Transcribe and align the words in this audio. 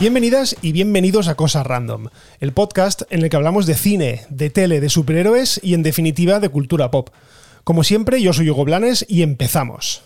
Bienvenidas 0.00 0.56
y 0.62 0.72
bienvenidos 0.72 1.28
a 1.28 1.34
Cosas 1.34 1.66
Random, 1.66 2.06
el 2.40 2.54
podcast 2.54 3.02
en 3.10 3.22
el 3.22 3.28
que 3.28 3.36
hablamos 3.36 3.66
de 3.66 3.74
cine, 3.74 4.22
de 4.30 4.48
tele, 4.48 4.80
de 4.80 4.88
superhéroes 4.88 5.60
y 5.62 5.74
en 5.74 5.82
definitiva 5.82 6.40
de 6.40 6.48
cultura 6.48 6.90
pop. 6.90 7.10
Como 7.64 7.84
siempre, 7.84 8.22
yo 8.22 8.32
soy 8.32 8.48
Hugo 8.48 8.64
Blanes 8.64 9.04
y 9.10 9.20
empezamos. 9.20 10.02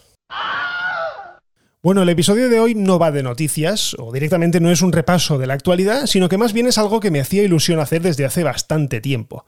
Bueno, 1.80 2.02
el 2.02 2.08
episodio 2.08 2.48
de 2.48 2.58
hoy 2.58 2.74
no 2.74 2.98
va 2.98 3.12
de 3.12 3.22
noticias, 3.22 3.94
o 3.96 4.10
directamente 4.12 4.58
no 4.58 4.72
es 4.72 4.82
un 4.82 4.90
repaso 4.90 5.38
de 5.38 5.46
la 5.46 5.54
actualidad, 5.54 6.06
sino 6.06 6.28
que 6.28 6.38
más 6.38 6.52
bien 6.52 6.66
es 6.66 6.76
algo 6.76 6.98
que 6.98 7.12
me 7.12 7.20
hacía 7.20 7.44
ilusión 7.44 7.78
hacer 7.78 8.02
desde 8.02 8.24
hace 8.24 8.42
bastante 8.42 9.00
tiempo. 9.00 9.44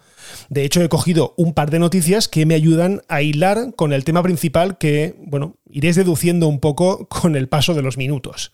De 0.49 0.65
hecho, 0.65 0.81
he 0.81 0.89
cogido 0.89 1.35
un 1.37 1.55
par 1.55 1.73
de 1.73 1.81
noticias 1.81 2.29
que 2.29 2.47
me 2.47 2.55
ayudan 2.55 3.03
a 3.09 3.21
hilar 3.21 3.75
con 3.75 3.93
el 3.93 4.05
tema 4.05 4.23
principal 4.23 4.79
que, 4.79 5.17
bueno, 5.19 5.57
iréis 5.69 5.97
deduciendo 5.97 6.47
un 6.47 6.61
poco 6.61 7.09
con 7.09 7.35
el 7.35 7.49
paso 7.49 7.75
de 7.75 7.83
los 7.83 7.97
minutos. 7.97 8.53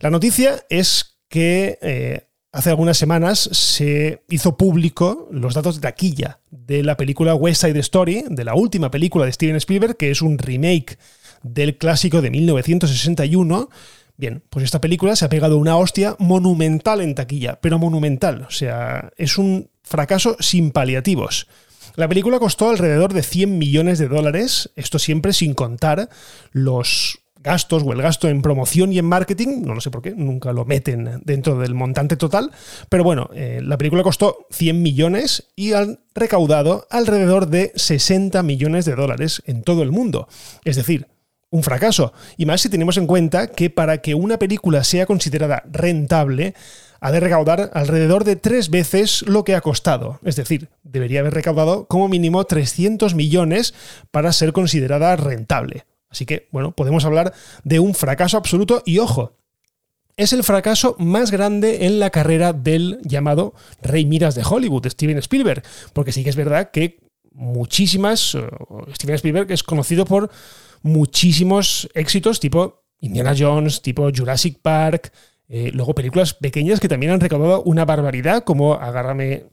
La 0.00 0.10
noticia 0.10 0.64
es 0.68 1.18
que 1.28 1.78
eh, 1.80 2.28
hace 2.52 2.70
algunas 2.70 2.98
semanas 2.98 3.38
se 3.52 4.22
hizo 4.28 4.56
público 4.56 5.28
los 5.30 5.54
datos 5.54 5.76
de 5.76 5.80
taquilla 5.82 6.40
de 6.50 6.82
la 6.82 6.96
película 6.96 7.34
West 7.34 7.62
Side 7.62 7.78
Story, 7.80 8.24
de 8.28 8.44
la 8.44 8.54
última 8.54 8.90
película 8.90 9.24
de 9.24 9.32
Steven 9.32 9.56
Spielberg, 9.56 9.96
que 9.96 10.10
es 10.10 10.22
un 10.22 10.38
remake 10.38 10.98
del 11.42 11.78
clásico 11.78 12.20
de 12.22 12.30
1961. 12.30 13.70
Bien, 14.16 14.42
pues 14.50 14.64
esta 14.64 14.80
película 14.80 15.16
se 15.16 15.24
ha 15.24 15.28
pegado 15.28 15.58
una 15.58 15.76
hostia 15.76 16.16
monumental 16.18 17.00
en 17.00 17.14
taquilla, 17.14 17.58
pero 17.60 17.78
monumental. 17.78 18.46
O 18.48 18.50
sea, 18.50 19.10
es 19.16 19.38
un 19.38 19.70
fracaso 19.82 20.36
sin 20.40 20.70
paliativos. 20.70 21.46
La 21.94 22.08
película 22.08 22.38
costó 22.38 22.70
alrededor 22.70 23.14
de 23.14 23.22
100 23.22 23.58
millones 23.58 23.98
de 23.98 24.08
dólares, 24.08 24.70
esto 24.76 24.98
siempre 24.98 25.32
sin 25.32 25.54
contar 25.54 26.08
los 26.52 27.20
gastos 27.46 27.84
o 27.84 27.92
el 27.92 28.02
gasto 28.02 28.28
en 28.28 28.42
promoción 28.42 28.92
y 28.92 28.98
en 28.98 29.06
marketing, 29.06 29.62
no 29.62 29.80
sé 29.80 29.90
por 29.90 30.02
qué, 30.02 30.10
nunca 30.10 30.52
lo 30.52 30.64
meten 30.64 31.22
dentro 31.24 31.58
del 31.58 31.74
montante 31.74 32.16
total, 32.16 32.50
pero 32.90 33.04
bueno, 33.04 33.30
eh, 33.34 33.60
la 33.62 33.78
película 33.78 34.02
costó 34.02 34.46
100 34.50 34.82
millones 34.82 35.48
y 35.54 35.72
han 35.72 36.00
recaudado 36.14 36.86
alrededor 36.90 37.46
de 37.46 37.72
60 37.76 38.42
millones 38.42 38.84
de 38.84 38.96
dólares 38.96 39.42
en 39.46 39.62
todo 39.62 39.82
el 39.82 39.92
mundo. 39.92 40.28
Es 40.64 40.76
decir, 40.76 41.06
un 41.50 41.62
fracaso. 41.62 42.12
Y 42.36 42.46
más 42.46 42.60
si 42.60 42.68
tenemos 42.68 42.96
en 42.96 43.06
cuenta 43.06 43.46
que 43.46 43.70
para 43.70 43.98
que 43.98 44.14
una 44.14 44.38
película 44.38 44.82
sea 44.82 45.06
considerada 45.06 45.62
rentable, 45.70 46.54
ha 47.00 47.12
de 47.12 47.20
recaudar 47.20 47.70
alrededor 47.74 48.24
de 48.24 48.34
tres 48.34 48.70
veces 48.70 49.22
lo 49.22 49.44
que 49.44 49.54
ha 49.54 49.60
costado. 49.60 50.18
Es 50.24 50.34
decir, 50.34 50.68
debería 50.82 51.20
haber 51.20 51.34
recaudado 51.34 51.86
como 51.86 52.08
mínimo 52.08 52.44
300 52.44 53.14
millones 53.14 53.74
para 54.10 54.32
ser 54.32 54.52
considerada 54.52 55.14
rentable. 55.14 55.84
Así 56.16 56.24
que, 56.24 56.48
bueno, 56.50 56.72
podemos 56.72 57.04
hablar 57.04 57.34
de 57.62 57.78
un 57.78 57.92
fracaso 57.92 58.38
absoluto 58.38 58.82
y 58.86 59.00
ojo, 59.00 59.36
es 60.16 60.32
el 60.32 60.44
fracaso 60.44 60.96
más 60.98 61.30
grande 61.30 61.84
en 61.84 62.00
la 62.00 62.08
carrera 62.08 62.54
del 62.54 63.00
llamado 63.02 63.52
Rey 63.82 64.06
Miras 64.06 64.34
de 64.34 64.42
Hollywood, 64.42 64.86
Steven 64.88 65.18
Spielberg, 65.18 65.62
porque 65.92 66.12
sí 66.12 66.24
que 66.24 66.30
es 66.30 66.36
verdad 66.36 66.70
que 66.70 67.00
muchísimas, 67.34 68.34
Steven 68.94 69.16
Spielberg 69.16 69.52
es 69.52 69.62
conocido 69.62 70.06
por 70.06 70.30
muchísimos 70.80 71.86
éxitos 71.92 72.40
tipo 72.40 72.86
Indiana 73.00 73.34
Jones, 73.38 73.82
tipo 73.82 74.10
Jurassic 74.10 74.58
Park, 74.62 75.12
eh, 75.48 75.70
luego 75.74 75.94
películas 75.94 76.32
pequeñas 76.32 76.80
que 76.80 76.88
también 76.88 77.12
han 77.12 77.20
recaudado 77.20 77.62
una 77.64 77.84
barbaridad, 77.84 78.42
como 78.42 78.72
Agárrame 78.72 79.44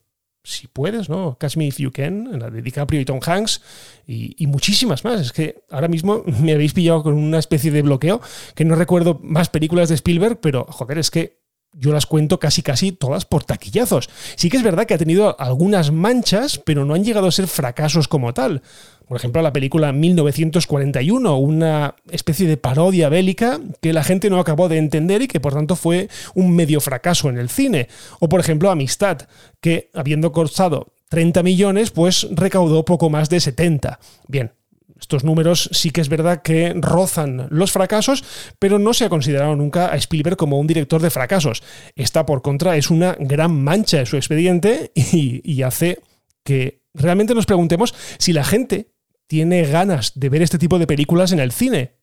si 0.44 0.68
puedes, 0.68 1.10
¿no? 1.10 1.38
Catch 1.40 1.58
Me 1.58 1.68
If 1.68 1.78
You 1.78 1.92
Can, 1.92 2.40
la 2.40 2.50
de 2.50 2.62
DiCaprio 2.62 3.00
y 3.00 3.06
Tom 3.06 3.20
Hanks, 3.26 3.62
y, 4.06 4.36
y, 4.38 4.48
muchísimas 4.48 5.04
más. 5.06 5.22
Es 5.22 5.32
que 5.32 5.64
ahora 5.70 5.88
mismo 5.88 6.24
me 6.42 6.54
habéis 6.54 6.74
pillado 6.74 7.04
con 7.04 7.14
una 7.14 7.40
especie 7.40 7.72
de 7.72 7.82
bloqueo, 7.82 8.22
que 8.56 8.66
no 8.66 8.76
recuerdo 8.76 9.20
más 9.24 9.50
películas 9.50 9.90
de 9.90 9.96
Spielberg, 9.96 10.40
pero 10.42 10.66
joder, 10.66 10.98
es 10.98 11.12
que 11.12 11.43
yo 11.74 11.92
las 11.92 12.06
cuento 12.06 12.40
casi 12.40 12.62
casi 12.62 12.92
todas 12.92 13.26
por 13.26 13.44
taquillazos. 13.44 14.10
Sí 14.36 14.50
que 14.50 14.58
es 14.58 14.64
verdad 14.64 14.86
que 14.86 14.94
ha 14.94 14.98
tenido 14.98 15.40
algunas 15.40 15.92
manchas, 15.92 16.60
pero 16.64 16.86
no 16.86 16.94
han 16.94 17.04
llegado 17.04 17.28
a 17.28 17.32
ser 17.32 17.48
fracasos 17.48 18.08
como 18.08 18.34
tal. 18.34 18.62
Por 19.08 19.18
ejemplo, 19.18 19.42
la 19.42 19.54
película 19.54 19.92
1941, 19.92 21.38
una 21.38 21.96
especie 22.10 22.48
de 22.48 22.58
parodia 22.58 23.10
bélica 23.10 23.60
que 23.82 23.94
la 23.94 24.04
gente 24.04 24.30
no 24.30 24.40
acabó 24.40 24.70
de 24.70 24.78
entender 24.78 25.22
y 25.22 25.28
que 25.28 25.40
por 25.40 25.54
tanto 25.54 25.76
fue 25.76 26.10
un 26.34 26.56
medio 26.56 26.80
fracaso 26.80 27.30
en 27.30 27.38
el 27.38 27.50
cine. 27.50 27.90
O 28.20 28.30
por 28.30 28.40
ejemplo, 28.40 28.72
Amistad, 28.72 29.28
que 29.60 29.90
habiendo 29.94 30.32
costado 30.32 30.94
30 31.10 31.44
millones, 31.44 31.92
pues 31.92 32.28
recaudó 32.32 32.86
poco 32.86 33.10
más 33.10 33.30
de 33.30 33.40
70. 33.40 34.00
Bien, 34.28 34.52
estos 35.04 35.26
números 35.26 35.70
sí 35.74 35.92
que 35.92 36.00
es 36.00 36.08
verdad 36.08 36.42
que 36.42 36.74
rozan 36.78 37.48
los 37.50 37.74
fracasos, 37.74 38.24
pero 38.58 38.80
no 38.80 38.94
se 38.94 39.04
ha 39.04 39.10
considerado 39.10 39.54
nunca 39.54 39.92
a 39.92 39.98
Spielberg 39.98 40.38
como 40.38 40.58
un 40.60 40.66
director 40.66 41.02
de 41.02 41.10
fracasos. 41.10 41.62
Esta, 41.94 42.26
por 42.26 42.42
contra, 42.42 42.78
es 42.78 42.90
una 42.90 43.18
gran 43.20 43.64
mancha 43.64 44.00
en 44.00 44.06
su 44.06 44.16
expediente 44.16 44.94
y, 44.96 45.42
y 45.44 45.62
hace 45.64 46.00
que 46.46 46.84
realmente 46.94 47.36
nos 47.36 47.46
preguntemos 47.46 47.94
si 48.18 48.32
la 48.32 48.46
gente 48.46 48.94
tiene 49.28 49.64
ganas 49.64 50.14
de 50.16 50.30
ver 50.30 50.42
este 50.42 50.58
tipo 50.58 50.80
de 50.80 50.88
películas 50.88 51.34
en 51.34 51.42
el 51.42 51.52
cine. 51.52 51.98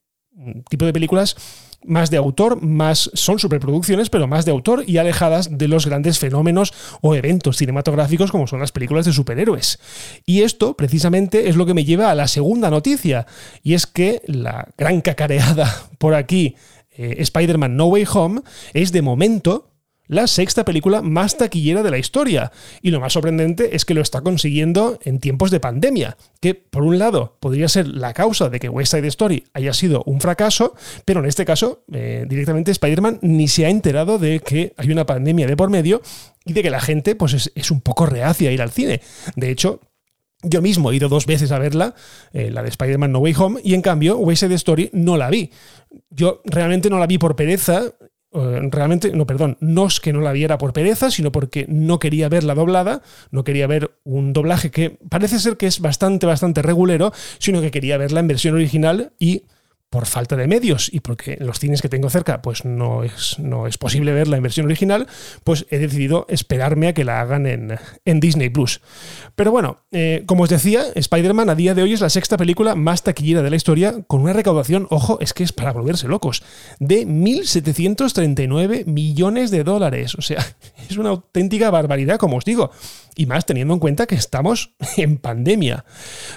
Tipo 0.68 0.86
de 0.86 0.92
películas 0.92 1.36
más 1.84 2.10
de 2.10 2.16
autor, 2.16 2.62
más 2.62 3.10
son 3.14 3.38
superproducciones, 3.38 4.10
pero 4.10 4.26
más 4.26 4.44
de 4.44 4.50
autor 4.50 4.84
y 4.86 4.98
alejadas 4.98 5.56
de 5.56 5.68
los 5.68 5.86
grandes 5.86 6.18
fenómenos 6.18 6.72
o 7.00 7.14
eventos 7.14 7.56
cinematográficos 7.56 8.30
como 8.30 8.46
son 8.46 8.60
las 8.60 8.72
películas 8.72 9.06
de 9.06 9.12
superhéroes. 9.12 9.78
Y 10.26 10.42
esto 10.42 10.76
precisamente 10.76 11.48
es 11.48 11.56
lo 11.56 11.66
que 11.66 11.74
me 11.74 11.84
lleva 11.84 12.10
a 12.10 12.14
la 12.14 12.28
segunda 12.28 12.70
noticia, 12.70 13.26
y 13.62 13.74
es 13.74 13.86
que 13.86 14.22
la 14.26 14.68
gran 14.76 15.00
cacareada 15.00 15.88
por 15.98 16.14
aquí, 16.14 16.54
eh, 16.92 17.16
Spider-Man 17.18 17.76
No 17.76 17.86
Way 17.86 18.06
Home, 18.12 18.42
es 18.74 18.92
de 18.92 19.02
momento 19.02 19.69
la 20.10 20.26
sexta 20.26 20.64
película 20.64 21.02
más 21.02 21.38
taquillera 21.38 21.84
de 21.84 21.90
la 21.90 21.98
historia. 21.98 22.50
Y 22.82 22.90
lo 22.90 22.98
más 22.98 23.12
sorprendente 23.12 23.76
es 23.76 23.84
que 23.84 23.94
lo 23.94 24.00
está 24.00 24.22
consiguiendo 24.22 24.98
en 25.04 25.20
tiempos 25.20 25.52
de 25.52 25.60
pandemia, 25.60 26.16
que 26.40 26.56
por 26.56 26.82
un 26.82 26.98
lado 26.98 27.36
podría 27.38 27.68
ser 27.68 27.86
la 27.86 28.12
causa 28.12 28.48
de 28.48 28.58
que 28.58 28.68
West 28.68 28.92
Side 28.92 29.06
Story 29.06 29.44
haya 29.54 29.72
sido 29.72 30.02
un 30.06 30.20
fracaso, 30.20 30.74
pero 31.04 31.20
en 31.20 31.26
este 31.26 31.44
caso 31.44 31.84
eh, 31.92 32.26
directamente 32.28 32.72
Spider-Man 32.72 33.20
ni 33.22 33.46
se 33.46 33.66
ha 33.66 33.70
enterado 33.70 34.18
de 34.18 34.40
que 34.40 34.74
hay 34.76 34.90
una 34.90 35.06
pandemia 35.06 35.46
de 35.46 35.56
por 35.56 35.70
medio 35.70 36.02
y 36.44 36.54
de 36.54 36.62
que 36.62 36.70
la 36.70 36.80
gente 36.80 37.14
pues 37.14 37.52
es, 37.54 37.70
un 37.70 37.80
poco 37.80 38.04
reacia 38.04 38.50
a 38.50 38.52
ir 38.52 38.62
al 38.62 38.72
cine. 38.72 39.00
De 39.36 39.50
hecho, 39.50 39.80
yo 40.42 40.60
mismo 40.60 40.90
he 40.90 40.96
ido 40.96 41.08
dos 41.08 41.26
veces 41.26 41.52
a 41.52 41.60
verla, 41.60 41.94
eh, 42.32 42.50
la 42.50 42.64
de 42.64 42.70
Spider-Man 42.70 43.12
No 43.12 43.20
Way 43.20 43.34
Home, 43.38 43.60
y 43.62 43.74
en 43.74 43.82
cambio 43.82 44.18
West 44.18 44.40
Side 44.40 44.54
Story 44.56 44.90
no 44.92 45.16
la 45.16 45.30
vi. 45.30 45.52
Yo 46.10 46.42
realmente 46.44 46.90
no 46.90 46.98
la 46.98 47.06
vi 47.06 47.18
por 47.18 47.36
pereza 47.36 47.94
realmente, 48.32 49.10
no, 49.12 49.26
perdón, 49.26 49.56
no 49.60 49.86
es 49.86 49.98
que 50.00 50.12
no 50.12 50.20
la 50.20 50.32
viera 50.32 50.58
por 50.58 50.72
pereza, 50.72 51.10
sino 51.10 51.32
porque 51.32 51.66
no 51.68 51.98
quería 51.98 52.28
ver 52.28 52.44
la 52.44 52.54
doblada, 52.54 53.02
no 53.30 53.42
quería 53.44 53.66
ver 53.66 53.98
un 54.04 54.32
doblaje 54.32 54.70
que 54.70 54.98
parece 55.08 55.38
ser 55.38 55.56
que 55.56 55.66
es 55.66 55.80
bastante, 55.80 56.26
bastante 56.26 56.62
regulero, 56.62 57.12
sino 57.38 57.60
que 57.60 57.70
quería 57.70 57.96
verla 57.96 58.20
en 58.20 58.28
versión 58.28 58.54
original 58.54 59.12
y 59.18 59.44
por 59.90 60.06
falta 60.06 60.36
de 60.36 60.46
medios 60.46 60.88
y 60.92 61.00
porque 61.00 61.36
los 61.40 61.58
cines 61.58 61.82
que 61.82 61.88
tengo 61.88 62.08
cerca 62.10 62.42
pues 62.42 62.64
no 62.64 63.02
es, 63.02 63.38
no 63.40 63.66
es 63.66 63.76
posible 63.76 64.12
verla 64.12 64.36
en 64.36 64.42
versión 64.44 64.66
original, 64.66 65.08
pues 65.42 65.66
he 65.68 65.78
decidido 65.78 66.26
esperarme 66.28 66.88
a 66.88 66.94
que 66.94 67.04
la 67.04 67.20
hagan 67.20 67.46
en, 67.46 67.76
en 68.04 68.20
Disney 68.20 68.50
Plus. 68.50 68.80
Pero 69.34 69.50
bueno, 69.50 69.78
eh, 69.90 70.22
como 70.26 70.44
os 70.44 70.48
decía, 70.48 70.84
Spider-Man 70.94 71.50
a 71.50 71.56
día 71.56 71.74
de 71.74 71.82
hoy 71.82 71.92
es 71.92 72.00
la 72.00 72.08
sexta 72.08 72.36
película 72.36 72.76
más 72.76 73.02
taquillera 73.02 73.42
de 73.42 73.50
la 73.50 73.56
historia, 73.56 74.04
con 74.06 74.20
una 74.20 74.32
recaudación, 74.32 74.86
ojo, 74.90 75.18
es 75.20 75.34
que 75.34 75.42
es 75.42 75.52
para 75.52 75.72
volverse 75.72 76.06
locos, 76.06 76.44
de 76.78 77.04
1.739 77.06 78.86
millones 78.86 79.50
de 79.50 79.64
dólares. 79.64 80.14
O 80.14 80.22
sea, 80.22 80.44
es 80.88 80.96
una 80.98 81.10
auténtica 81.10 81.70
barbaridad, 81.70 82.18
como 82.18 82.36
os 82.36 82.44
digo. 82.44 82.70
Y 83.16 83.26
más 83.26 83.44
teniendo 83.44 83.74
en 83.74 83.80
cuenta 83.80 84.06
que 84.06 84.14
estamos 84.14 84.74
en 84.96 85.18
pandemia. 85.18 85.84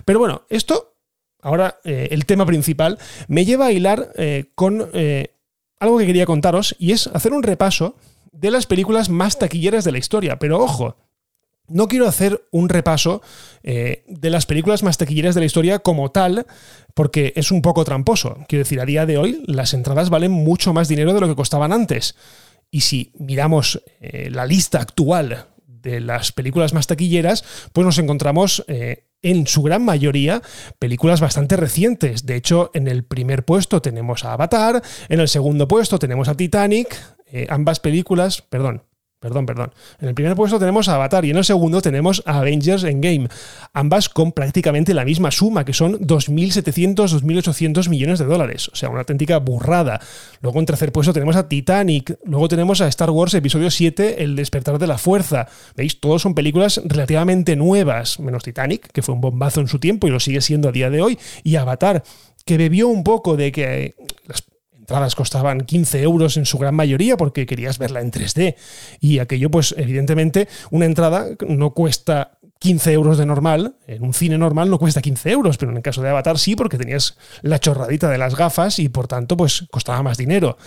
Pero 0.06 0.18
bueno, 0.18 0.48
esto 0.50 0.93
ahora 1.44 1.80
eh, 1.84 2.08
el 2.12 2.26
tema 2.26 2.46
principal, 2.46 2.98
me 3.28 3.46
lleva 3.46 3.68
a 3.68 3.72
hilar 3.72 4.12
eh, 4.16 4.46
con 4.56 4.90
eh, 4.94 5.36
algo 5.80 6.00
que 6.00 6.08
quería 6.08 6.26
contaros 6.26 6.76
y 6.80 6.92
es 6.94 7.08
hacer 7.08 7.34
un 7.34 7.44
repaso 7.44 7.96
de 8.32 8.50
las 8.50 8.66
películas 8.66 9.10
más 9.10 9.38
taquilleras 9.38 9.84
de 9.84 9.92
la 9.92 10.00
historia. 10.00 10.40
Pero 10.40 10.60
ojo, 10.60 10.98
no 11.68 11.88
quiero 11.88 12.08
hacer 12.08 12.44
un 12.52 12.68
repaso 12.68 13.22
de 13.64 14.30
las 14.30 14.46
películas 14.46 14.84
más 14.84 14.98
taquilleras 14.98 15.34
de 15.36 15.42
la 15.42 15.46
historia 15.46 15.80
como 15.80 16.12
tal, 16.12 16.46
porque 16.94 17.32
es 17.36 17.52
un 17.52 17.62
poco 17.62 17.86
tramposo. 17.86 18.40
Quiero 18.48 18.64
decir, 18.64 18.82
a 18.82 18.86
día 18.86 19.06
de 19.06 19.18
hoy 19.18 19.44
las 19.46 19.74
entradas 19.74 20.10
valen 20.10 20.32
mucho 20.32 20.74
más 20.74 20.90
dinero 20.90 21.14
de 21.14 21.22
lo 21.22 21.28
que 21.28 21.36
costaban 21.36 21.72
antes. 21.72 22.16
Y 22.70 22.82
si 22.82 23.12
miramos 23.18 23.82
la 24.02 24.46
lista 24.46 24.82
actual 24.82 25.48
de 25.84 26.00
las 26.00 26.32
películas 26.32 26.74
más 26.74 26.88
taquilleras, 26.88 27.44
pues 27.74 27.86
nos 27.86 28.00
encontramos 28.00 28.66
en 29.24 29.48
su 29.48 29.64
gran 29.64 29.84
mayoría 29.84 30.42
películas 30.78 31.22
bastante 31.22 31.58
recientes. 31.58 32.26
De 32.26 32.36
hecho, 32.36 32.70
en 32.74 32.88
el 32.88 33.04
primer 33.04 33.46
puesto 33.46 33.82
tenemos 33.82 34.26
a 34.26 34.34
Avatar, 34.34 34.84
en 35.10 35.20
el 35.20 35.28
segundo 35.28 35.68
puesto 35.68 35.98
tenemos 35.98 36.28
a 36.28 36.36
Titanic, 36.36 36.96
eh, 37.32 37.48
ambas 37.50 37.80
películas, 37.80 38.44
perdón, 38.44 38.84
Perdón, 39.24 39.46
perdón. 39.46 39.72
En 40.02 40.10
el 40.10 40.16
primer 40.16 40.36
puesto 40.36 40.60
tenemos 40.60 40.90
a 40.90 40.96
Avatar 40.96 41.24
y 41.24 41.30
en 41.30 41.38
el 41.38 41.46
segundo 41.46 41.82
tenemos 41.82 42.22
a 42.26 42.40
Avengers 42.40 42.84
Endgame. 42.84 43.30
Ambas 43.72 44.10
con 44.10 44.34
prácticamente 44.34 44.94
la 44.94 45.06
misma 45.06 45.32
suma, 45.32 45.64
que 45.64 45.72
son 45.72 45.98
2.700, 45.98 47.22
2.800 47.22 47.88
millones 47.88 48.20
de 48.20 48.26
dólares. 48.26 48.68
O 48.74 48.76
sea, 48.76 48.90
una 48.90 49.00
auténtica 49.00 49.40
burrada. 49.40 50.02
Luego 50.42 50.60
en 50.60 50.66
tercer 50.66 50.92
puesto 50.92 51.14
tenemos 51.14 51.38
a 51.38 51.48
Titanic. 51.48 52.20
Luego 52.26 52.50
tenemos 52.50 52.82
a 52.82 52.90
Star 52.90 53.12
Wars 53.12 53.34
Episodio 53.34 53.72
7, 53.72 54.22
El 54.22 54.36
despertar 54.36 54.78
de 54.78 54.88
la 54.88 54.98
fuerza. 54.98 55.48
¿Veis? 55.78 56.02
Todos 56.02 56.22
son 56.22 56.36
películas 56.36 56.82
relativamente 56.84 57.56
nuevas, 57.56 58.20
menos 58.20 58.44
Titanic, 58.44 58.92
que 58.92 59.02
fue 59.02 59.16
un 59.16 59.22
bombazo 59.22 59.62
en 59.62 59.70
su 59.70 59.80
tiempo 59.80 60.06
y 60.06 60.10
lo 60.10 60.20
sigue 60.20 60.42
siendo 60.42 60.68
a 60.68 60.74
día 60.74 60.90
de 60.90 61.02
hoy. 61.02 61.18
Y 61.44 61.56
Avatar, 61.56 62.04
que 62.44 62.58
bebió 62.58 62.90
un 62.90 63.06
poco 63.06 63.38
de 63.38 63.54
que 63.54 63.96
entradas 64.94 65.16
costaban 65.16 65.62
15 65.62 66.04
euros 66.04 66.38
en 66.38 66.46
su 66.46 66.60
gran 66.60 66.76
mayoría 66.76 67.18
porque 67.18 67.48
querías 67.48 67.80
verla 67.80 68.00
en 68.00 68.12
3D. 68.12 68.56
Y 69.00 69.18
aquello, 69.18 69.50
pues 69.50 69.74
evidentemente, 69.76 70.48
una 70.70 70.86
entrada 70.86 71.30
no 71.48 71.72
cuesta 71.72 72.38
15 72.64 72.94
euros 72.94 73.18
de 73.18 73.26
normal, 73.26 73.76
en 73.88 74.04
un 74.04 74.14
cine 74.14 74.38
normal 74.38 74.70
no 74.70 74.80
cuesta 74.80 75.02
15 75.02 75.32
euros, 75.32 75.58
pero 75.58 75.72
en 75.72 75.78
el 75.78 75.84
caso 75.84 76.02
de 76.02 76.10
Avatar 76.10 76.40
sí, 76.40 76.56
porque 76.56 76.78
tenías 76.78 77.18
la 77.42 77.60
chorradita 77.60 78.10
de 78.10 78.18
las 78.18 78.36
gafas 78.36 78.80
y 78.80 78.88
por 78.88 79.06
tanto 79.08 79.36
pues 79.36 79.66
costaba 79.70 80.02
más 80.02 80.18
dinero. 80.18 80.58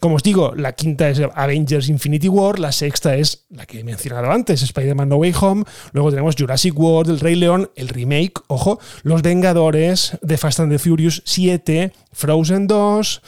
Como 0.00 0.16
os 0.16 0.24
digo, 0.24 0.52
la 0.56 0.72
quinta 0.72 1.08
es 1.08 1.20
Avengers 1.32 1.88
Infinity 1.88 2.28
War, 2.28 2.58
la 2.58 2.72
sexta 2.72 3.14
es 3.14 3.46
la 3.50 3.66
que 3.66 3.78
he 3.78 3.84
mencionado 3.84 4.32
antes, 4.32 4.62
Spider-Man 4.62 5.08
No 5.08 5.16
Way 5.16 5.34
Home, 5.40 5.64
luego 5.92 6.10
tenemos 6.10 6.34
Jurassic 6.36 6.76
World, 6.76 7.10
El 7.10 7.20
Rey 7.20 7.36
León, 7.36 7.70
el 7.76 7.88
remake, 7.88 8.32
ojo, 8.48 8.80
Los 9.04 9.22
Vengadores, 9.22 10.18
The 10.26 10.36
Fast 10.38 10.58
and 10.58 10.72
the 10.72 10.80
Furious 10.80 11.22
7, 11.24 11.92
Frozen 12.10 12.66
2, 12.66 13.22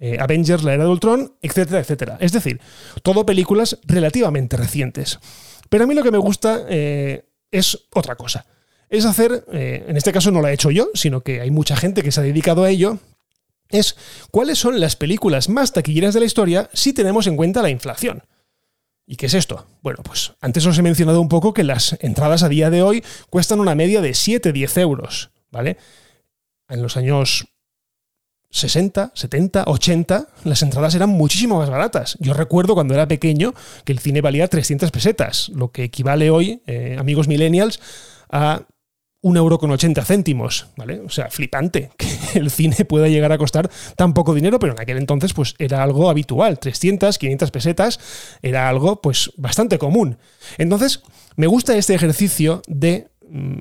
eh, 0.00 0.16
Avengers, 0.18 0.64
la 0.64 0.74
era 0.74 0.84
de 0.84 0.90
Ultron, 0.90 1.36
etcétera, 1.42 1.80
etcétera. 1.80 2.16
Es 2.20 2.32
decir, 2.32 2.60
todo 3.02 3.26
películas 3.26 3.78
relativamente 3.84 4.56
recientes. 4.56 5.20
Pero 5.68 5.84
a 5.84 5.86
mí 5.86 5.94
lo 5.94 6.02
que 6.02 6.10
me 6.10 6.18
gusta 6.18 6.64
eh, 6.68 7.26
es 7.50 7.86
otra 7.94 8.16
cosa. 8.16 8.46
Es 8.88 9.04
hacer, 9.04 9.44
eh, 9.52 9.84
en 9.86 9.96
este 9.96 10.12
caso 10.12 10.30
no 10.30 10.40
lo 10.40 10.48
he 10.48 10.54
hecho 10.54 10.70
yo, 10.70 10.88
sino 10.94 11.20
que 11.20 11.40
hay 11.42 11.50
mucha 11.50 11.76
gente 11.76 12.02
que 12.02 12.10
se 12.10 12.20
ha 12.20 12.24
dedicado 12.24 12.64
a 12.64 12.70
ello, 12.70 12.98
es 13.68 13.94
cuáles 14.30 14.58
son 14.58 14.80
las 14.80 14.96
películas 14.96 15.48
más 15.48 15.72
taquilleras 15.72 16.14
de 16.14 16.20
la 16.20 16.26
historia 16.26 16.70
si 16.72 16.92
tenemos 16.92 17.26
en 17.26 17.36
cuenta 17.36 17.62
la 17.62 17.70
inflación. 17.70 18.24
¿Y 19.06 19.16
qué 19.16 19.26
es 19.26 19.34
esto? 19.34 19.66
Bueno, 19.82 20.00
pues 20.02 20.32
antes 20.40 20.64
os 20.66 20.78
he 20.78 20.82
mencionado 20.82 21.20
un 21.20 21.28
poco 21.28 21.52
que 21.52 21.62
las 21.62 21.96
entradas 22.00 22.42
a 22.42 22.48
día 22.48 22.70
de 22.70 22.82
hoy 22.82 23.04
cuestan 23.28 23.60
una 23.60 23.74
media 23.74 24.00
de 24.00 24.10
7-10 24.10 24.80
euros, 24.80 25.30
¿vale? 25.50 25.76
En 26.68 26.80
los 26.80 26.96
años 26.96 27.48
60, 28.50 29.12
70, 29.14 29.64
80, 29.66 30.28
las 30.44 30.62
entradas 30.62 30.94
eran 30.94 31.10
muchísimo 31.10 31.58
más 31.58 31.70
baratas. 31.70 32.16
Yo 32.20 32.34
recuerdo 32.34 32.74
cuando 32.74 32.94
era 32.94 33.06
pequeño 33.06 33.54
que 33.84 33.92
el 33.92 34.00
cine 34.00 34.20
valía 34.20 34.48
300 34.48 34.90
pesetas, 34.90 35.50
lo 35.50 35.70
que 35.70 35.84
equivale 35.84 36.30
hoy, 36.30 36.62
eh, 36.66 36.96
amigos 36.98 37.28
millennials, 37.28 37.80
a 38.28 38.62
un 39.22 39.36
euro 39.36 39.58
con 39.58 39.70
80 39.70 40.04
céntimos, 40.04 40.68
¿vale? 40.76 41.00
O 41.00 41.10
sea, 41.10 41.28
flipante 41.28 41.90
que 41.96 42.38
el 42.38 42.50
cine 42.50 42.84
pueda 42.84 43.08
llegar 43.08 43.32
a 43.32 43.38
costar 43.38 43.70
tan 43.96 44.14
poco 44.14 44.34
dinero, 44.34 44.58
pero 44.58 44.72
en 44.72 44.80
aquel 44.80 44.96
entonces 44.96 45.32
pues 45.32 45.54
era 45.58 45.82
algo 45.82 46.10
habitual, 46.10 46.58
300, 46.58 47.18
500 47.18 47.50
pesetas 47.50 48.00
era 48.42 48.68
algo 48.68 49.00
pues 49.00 49.30
bastante 49.36 49.78
común. 49.78 50.18
Entonces, 50.58 51.02
me 51.36 51.46
gusta 51.46 51.76
este 51.76 51.94
ejercicio 51.94 52.62
de 52.66 53.08
mm, 53.28 53.58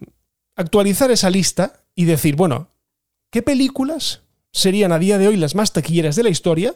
actualizar 0.55 1.11
esa 1.11 1.29
lista 1.29 1.83
y 1.93 2.05
decir, 2.05 2.35
bueno, 2.35 2.69
¿qué 3.31 3.41
películas 3.41 4.23
serían 4.51 4.91
a 4.91 4.99
día 4.99 5.17
de 5.17 5.27
hoy 5.27 5.37
las 5.37 5.55
más 5.55 5.73
taquilleras 5.73 6.15
de 6.15 6.23
la 6.23 6.29
historia 6.29 6.75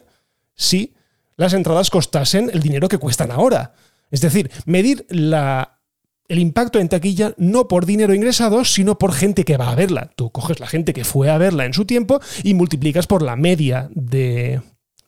si 0.54 0.94
las 1.36 1.52
entradas 1.52 1.90
costasen 1.90 2.50
el 2.52 2.60
dinero 2.60 2.88
que 2.88 2.98
cuestan 2.98 3.30
ahora. 3.30 3.74
Es 4.10 4.20
decir, 4.20 4.50
medir 4.66 5.06
la, 5.08 5.80
el 6.28 6.38
impacto 6.38 6.78
en 6.78 6.88
taquilla 6.88 7.34
no 7.36 7.68
por 7.68 7.86
dinero 7.86 8.14
ingresado, 8.14 8.64
sino 8.64 8.98
por 8.98 9.12
gente 9.12 9.44
que 9.44 9.56
va 9.56 9.70
a 9.70 9.74
verla. 9.74 10.10
Tú 10.14 10.30
coges 10.30 10.60
la 10.60 10.66
gente 10.66 10.92
que 10.92 11.04
fue 11.04 11.30
a 11.30 11.38
verla 11.38 11.64
en 11.64 11.74
su 11.74 11.84
tiempo 11.84 12.20
y 12.42 12.54
multiplicas 12.54 13.06
por 13.06 13.22
la 13.22 13.36
media 13.36 13.88
de, 13.92 14.60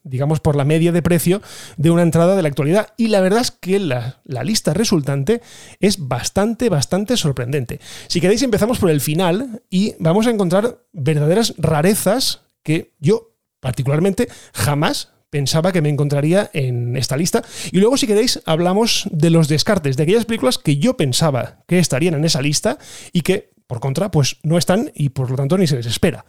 digamos, 0.02 0.40
por 0.40 0.56
la 0.56 0.64
media 0.64 0.92
de 0.92 1.02
precio 1.02 1.40
de 1.76 1.90
una 1.90 2.02
entrada 2.02 2.34
de 2.36 2.42
la 2.42 2.48
actualidad. 2.48 2.94
Y 2.96 3.08
la 3.08 3.20
verdad 3.20 3.42
es 3.42 3.50
que 3.52 3.78
la, 3.78 4.20
la, 4.24 4.42
lista 4.42 4.74
resultante 4.74 5.40
es 5.80 6.08
bastante, 6.08 6.68
bastante 6.68 7.16
sorprendente. 7.16 7.80
Si 8.08 8.20
queréis, 8.20 8.42
empezamos 8.42 8.78
por 8.78 8.90
el 8.90 9.00
final 9.00 9.62
y 9.70 9.94
vamos 9.98 10.26
a 10.26 10.30
encontrar 10.30 10.78
verdaderas 10.92 11.54
rarezas 11.58 12.45
que 12.66 12.94
yo 12.98 13.36
particularmente 13.60 14.28
jamás 14.52 15.12
pensaba 15.30 15.70
que 15.70 15.80
me 15.82 15.88
encontraría 15.88 16.50
en 16.52 16.96
esta 16.96 17.16
lista. 17.16 17.44
Y 17.70 17.78
luego, 17.78 17.96
si 17.96 18.08
queréis, 18.08 18.42
hablamos 18.44 19.08
de 19.12 19.30
los 19.30 19.46
descartes, 19.46 19.96
de 19.96 20.02
aquellas 20.02 20.24
películas 20.24 20.58
que 20.58 20.78
yo 20.78 20.96
pensaba 20.96 21.62
que 21.68 21.78
estarían 21.78 22.14
en 22.14 22.24
esa 22.24 22.42
lista 22.42 22.78
y 23.12 23.20
que, 23.20 23.52
por 23.68 23.78
contra, 23.78 24.10
pues 24.10 24.38
no 24.42 24.58
están 24.58 24.90
y 24.96 25.10
por 25.10 25.30
lo 25.30 25.36
tanto 25.36 25.56
ni 25.56 25.68
se 25.68 25.76
les 25.76 25.86
espera. 25.86 26.24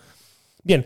Bien, 0.63 0.85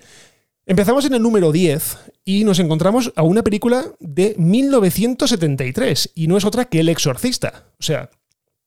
empezamos 0.65 1.03
en 1.03 1.15
el 1.15 1.21
número 1.21 1.51
10 1.51 1.97
y 2.24 2.45
nos 2.45 2.59
encontramos 2.59 3.12
a 3.18 3.24
una 3.24 3.44
película 3.44 3.88
de 4.00 4.36
1973 4.38 6.12
y 6.15 6.27
no 6.27 6.38
es 6.38 6.45
otra 6.45 6.63
que 6.65 6.80
El 6.80 6.88
Exorcista. 6.88 7.65
O 7.77 7.83
sea, 7.83 8.09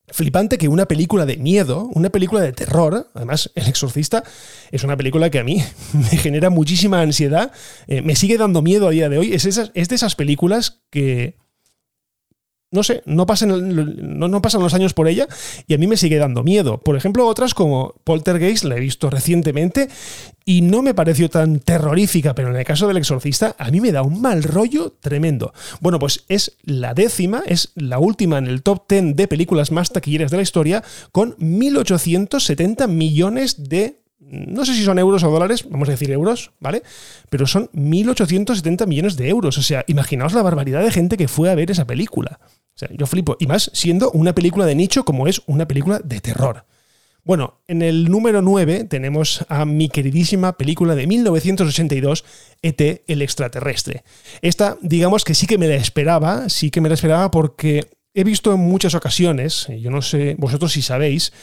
flipante 0.09 0.57
que 0.57 0.67
una 0.67 0.85
película 0.85 1.25
de 1.25 1.37
miedo, 1.37 1.89
una 1.93 2.09
película 2.09 2.41
de 2.41 2.53
terror, 2.53 3.09
además 3.13 3.51
El 3.55 3.67
Exorcista 3.67 4.23
es 4.71 4.83
una 4.83 4.97
película 4.97 5.29
que 5.29 5.39
a 5.39 5.43
mí 5.43 5.63
me 5.93 6.17
genera 6.17 6.49
muchísima 6.49 7.01
ansiedad, 7.01 7.51
eh, 7.87 8.01
me 8.01 8.15
sigue 8.15 8.37
dando 8.37 8.61
miedo 8.61 8.87
a 8.87 8.91
día 8.91 9.09
de 9.09 9.17
hoy, 9.17 9.33
es, 9.33 9.45
es 9.45 9.89
de 9.89 9.95
esas 9.95 10.15
películas 10.15 10.81
que 10.89 11.37
no 12.71 12.83
sé, 12.83 13.03
no 13.05 13.25
pasan, 13.25 13.51
no, 14.19 14.41
pasan 14.41 14.61
los 14.61 14.73
años 14.73 14.93
por 14.93 15.07
ella 15.07 15.27
y 15.67 15.73
a 15.73 15.77
mí 15.77 15.87
me 15.87 15.97
sigue 15.97 16.17
dando 16.17 16.43
miedo. 16.43 16.79
Por 16.79 16.95
ejemplo, 16.95 17.27
otras 17.27 17.53
como 17.53 17.95
Poltergeist, 18.03 18.65
la 18.65 18.75
he 18.75 18.79
visto 18.79 19.09
recientemente 19.09 19.87
y 20.43 20.61
no 20.61 20.81
me 20.81 20.93
pareció 20.93 21.29
tan 21.29 21.59
terrorífica, 21.59 22.35
pero 22.35 22.49
en 22.49 22.55
el 22.57 22.65
caso 22.65 22.87
del 22.87 22.97
exorcista 22.97 23.55
a 23.57 23.71
mí 23.71 23.81
me 23.81 23.91
da 23.91 24.01
un 24.01 24.21
mal 24.21 24.43
rollo 24.43 24.93
tremendo. 24.99 25.53
Bueno, 25.79 25.99
pues 25.99 26.25
es 26.27 26.57
la 26.63 26.93
décima, 26.93 27.43
es 27.45 27.71
la 27.75 27.99
última 27.99 28.37
en 28.37 28.47
el 28.47 28.61
top 28.61 28.83
10 28.89 29.15
de 29.15 29.27
películas 29.27 29.71
más 29.71 29.91
taquilleras 29.91 30.31
de 30.31 30.37
la 30.37 30.43
historia, 30.43 30.83
con 31.11 31.37
1.870 31.37 32.87
millones 32.87 33.69
de 33.69 34.04
no 34.27 34.65
sé 34.65 34.73
si 34.73 34.83
son 34.83 34.99
euros 34.99 35.23
o 35.23 35.29
dólares, 35.29 35.65
vamos 35.69 35.87
a 35.87 35.91
decir 35.91 36.11
euros, 36.11 36.51
¿vale? 36.59 36.81
Pero 37.29 37.45
son 37.45 37.69
1.870 37.73 38.87
millones 38.87 39.15
de 39.17 39.29
euros. 39.29 39.57
O 39.57 39.61
sea, 39.61 39.83
imaginaos 39.87 40.33
la 40.33 40.41
barbaridad 40.41 40.83
de 40.83 40.91
gente 40.91 41.17
que 41.17 41.27
fue 41.27 41.49
a 41.49 41.55
ver 41.55 41.71
esa 41.71 41.85
película. 41.85 42.39
O 42.41 42.77
sea, 42.77 42.89
yo 42.91 43.05
flipo. 43.05 43.37
Y 43.39 43.47
más 43.47 43.69
siendo 43.73 44.11
una 44.11 44.33
película 44.33 44.65
de 44.65 44.75
nicho 44.75 45.05
como 45.05 45.27
es 45.27 45.41
una 45.45 45.67
película 45.67 45.99
de 46.03 46.19
terror. 46.21 46.65
Bueno, 47.23 47.61
en 47.67 47.81
el 47.81 48.09
número 48.09 48.41
9 48.41 48.83
tenemos 48.83 49.45
a 49.49 49.65
mi 49.65 49.89
queridísima 49.89 50.57
película 50.57 50.93
de 50.93 51.07
1982, 51.07 52.23
ET, 52.61 53.03
el 53.07 53.21
extraterrestre. 53.23 54.03
Esta, 54.41 54.77
digamos 54.81 55.23
que 55.23 55.33
sí 55.33 55.47
que 55.47 55.57
me 55.57 55.67
la 55.67 55.75
esperaba, 55.75 56.49
sí 56.49 56.69
que 56.69 56.81
me 56.81 56.89
la 56.89 56.93
esperaba 56.93 57.31
porque 57.31 57.89
he 58.13 58.23
visto 58.23 58.53
en 58.53 58.59
muchas 58.59 58.93
ocasiones, 58.93 59.67
yo 59.79 59.89
no 59.89 60.03
sé 60.03 60.35
vosotros 60.37 60.71
si 60.71 60.83
sabéis, 60.83 61.33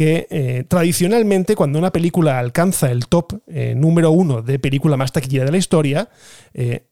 que 0.00 0.26
eh, 0.30 0.64
tradicionalmente 0.66 1.54
cuando 1.54 1.78
una 1.78 1.92
película 1.92 2.38
alcanza 2.38 2.90
el 2.90 3.06
top 3.06 3.34
eh, 3.46 3.74
número 3.76 4.10
uno 4.10 4.40
de 4.40 4.58
película 4.58 4.96
más 4.96 5.12
taquillera 5.12 5.44
de 5.44 5.50
la 5.50 5.58
historia, 5.58 6.08
eh, 6.54 6.86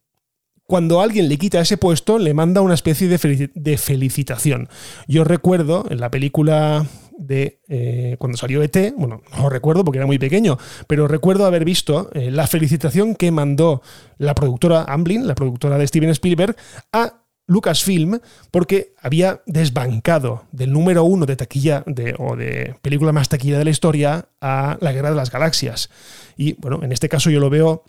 cuando 0.64 1.00
alguien 1.00 1.26
le 1.26 1.38
quita 1.38 1.58
ese 1.58 1.78
puesto, 1.78 2.18
le 2.18 2.34
manda 2.34 2.60
una 2.60 2.74
especie 2.74 3.08
de, 3.08 3.78
felicitación. 3.78 4.68
Yo 5.06 5.24
recuerdo 5.24 5.86
en 5.88 6.00
la 6.00 6.10
película 6.10 6.84
de 7.16 8.16
cuando 8.18 8.36
salió 8.36 8.62
ET, 8.62 8.92
bueno, 8.98 9.22
no 9.38 9.48
recuerdo 9.48 9.84
porque 9.84 9.96
era 9.96 10.06
muy 10.06 10.18
pequeño, 10.18 10.58
pero 10.86 11.08
recuerdo 11.08 11.46
haber 11.46 11.64
visto 11.64 12.10
la 12.12 12.46
felicitación 12.46 13.14
que 13.14 13.30
mandó 13.30 13.80
la 14.18 14.34
productora 14.34 14.84
Amblin, 14.84 15.26
la 15.26 15.34
productora 15.34 15.78
de 15.78 15.86
Steven 15.86 16.10
Spielberg, 16.10 16.56
a 16.92 17.22
Lucasfilm 17.48 18.20
porque 18.52 18.94
había 19.00 19.42
desbancado 19.46 20.44
del 20.52 20.72
número 20.72 21.02
uno 21.02 21.26
de 21.26 21.34
taquilla 21.34 21.82
de, 21.86 22.14
o 22.18 22.36
de 22.36 22.76
película 22.82 23.10
más 23.10 23.28
taquilla 23.28 23.58
de 23.58 23.64
la 23.64 23.70
historia 23.70 24.28
a 24.40 24.76
La 24.80 24.92
Guerra 24.92 25.10
de 25.10 25.16
las 25.16 25.32
Galaxias. 25.32 25.90
Y 26.36 26.52
bueno, 26.60 26.80
en 26.82 26.92
este 26.92 27.08
caso 27.08 27.30
yo 27.30 27.40
lo 27.40 27.50
veo 27.50 27.84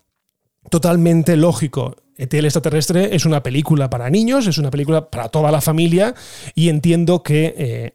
totalmente 0.69 1.35
lógico. 1.35 1.95
ET 2.17 2.33
el 2.33 2.45
extraterrestre 2.45 3.15
es 3.15 3.25
una 3.25 3.43
película 3.43 3.89
para 3.89 4.09
niños, 4.09 4.47
es 4.47 4.57
una 4.57 4.71
película 4.71 5.09
para 5.09 5.29
toda 5.29 5.51
la 5.51 5.61
familia 5.61 6.15
y 6.55 6.69
entiendo 6.69 7.21
que 7.21 7.53
eh, 7.57 7.93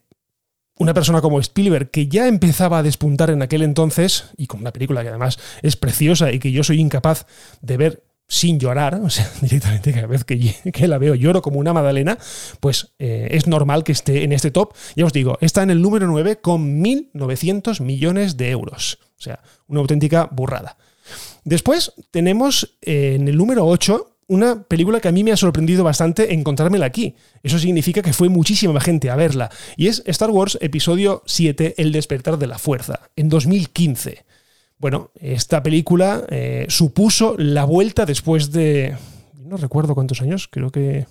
una 0.79 0.93
persona 0.93 1.21
como 1.21 1.41
Spielberg, 1.41 1.91
que 1.91 2.09
ya 2.09 2.29
empezaba 2.29 2.79
a 2.79 2.83
despuntar 2.83 3.31
en 3.31 3.43
aquel 3.43 3.63
entonces, 3.63 4.31
y 4.37 4.47
con 4.47 4.61
una 4.61 4.73
película 4.73 5.03
que 5.03 5.09
además 5.09 5.39
es 5.63 5.77
preciosa 5.77 6.33
y 6.33 6.39
que 6.39 6.53
yo 6.53 6.65
soy 6.65 6.81
incapaz 6.81 7.27
de 7.63 7.77
ver 7.77 8.03
sin 8.29 8.59
llorar, 8.59 8.95
o 8.97 9.11
sea, 9.11 9.31
directamente 9.41 9.93
cada 9.93 10.07
vez 10.07 10.25
que, 10.25 10.55
la 10.87 10.99
veo 10.99 11.15
lloro 11.15 11.43
como 11.43 11.59
una 11.59 11.73
magdalena, 11.73 12.19
pues 12.61 12.95
eh, 12.99 13.29
es 13.31 13.47
normal 13.47 13.85
que 13.85 13.93
esté 13.93 14.25
en 14.25 14.33
este 14.33 14.51
top. 14.51 14.75
Ya 14.97 15.05
os 15.05 15.13
digo, 15.13 15.39
está 15.41 15.63
en 15.63 15.71
el 15.71 15.83
número 15.83 16.07
9 16.07 16.37
con 16.37 16.83
1.900 16.83 17.81
millones 17.81 18.37
de 18.37 18.51
euros. 18.51 18.99
O 19.19 19.23
sea, 19.23 19.41
una 19.69 19.81
auténtica 19.81 20.29
burrada. 20.31 20.77
Después 21.45 21.93
tenemos 22.11 22.77
eh, 22.83 23.15
en 23.17 23.29
el 23.29 23.37
número 23.37 23.67
8 23.67 24.11
una 24.27 24.63
película 24.63 25.01
que 25.01 25.09
a 25.09 25.13
mí 25.13 25.23
me 25.23 25.33
ha 25.33 25.37
sorprendido 25.37 25.85
bastante 25.85 26.33
encontrármela 26.33 26.87
aquí. 26.87 27.15
Eso 27.43 27.59
significa 27.59 28.03
que 28.03 28.13
fue 28.13 28.29
muchísima 28.29 28.81
gente 28.81 29.11
a 29.11 29.17
verla. 29.17 29.51
Y 29.77 29.89
es 29.89 30.03
Star 30.07 30.31
Wars 30.31 30.59
Episodio 30.61 31.23
7, 31.27 31.75
El 31.77 31.93
despertar 31.93 32.39
de 32.39 32.47
la 32.47 32.59
fuerza, 32.59 33.11
en 33.17 33.29
2015. 33.29 34.25
Bueno, 34.85 35.13
esta 35.15 35.63
película 35.63 36.27
eh, 36.29 36.67
supuso 36.69 37.37
la 37.39 37.65
vuelta 37.65 38.05
después 38.05 38.53
de... 38.53 38.95
No 39.35 39.57
recuerdo 39.57 39.95
cuántos 39.95 40.21
años, 40.21 40.47
creo 40.47 40.69
que... 40.69 41.07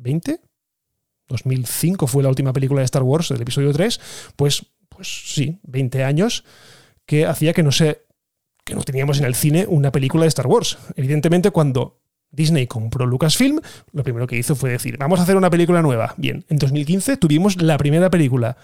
¿20? 0.00 0.40
2005 1.28 2.08
fue 2.08 2.24
la 2.24 2.30
última 2.30 2.52
película 2.52 2.80
de 2.80 2.86
Star 2.86 3.04
Wars, 3.04 3.30
el 3.30 3.40
episodio 3.40 3.72
3, 3.72 4.00
pues, 4.34 4.66
pues 4.88 5.22
sí, 5.32 5.60
20 5.62 6.02
años, 6.02 6.44
que 7.06 7.26
hacía 7.26 7.52
que 7.52 7.62
no 7.62 7.70
sé, 7.70 8.06
que 8.64 8.74
no 8.74 8.82
teníamos 8.82 9.20
en 9.20 9.26
el 9.26 9.36
cine 9.36 9.66
una 9.68 9.92
película 9.92 10.24
de 10.24 10.28
Star 10.30 10.48
Wars. 10.48 10.78
Evidentemente, 10.96 11.52
cuando 11.52 12.01
Disney 12.32 12.66
compró 12.66 13.06
Lucasfilm, 13.06 13.60
lo 13.92 14.02
primero 14.02 14.26
que 14.26 14.36
hizo 14.36 14.56
fue 14.56 14.70
decir, 14.70 14.96
vamos 14.98 15.20
a 15.20 15.22
hacer 15.22 15.36
una 15.36 15.50
película 15.50 15.82
nueva. 15.82 16.14
Bien, 16.16 16.44
en 16.48 16.56
2015 16.56 17.18
tuvimos 17.18 17.60
la 17.62 17.76
primera 17.78 18.10
película, 18.10 18.56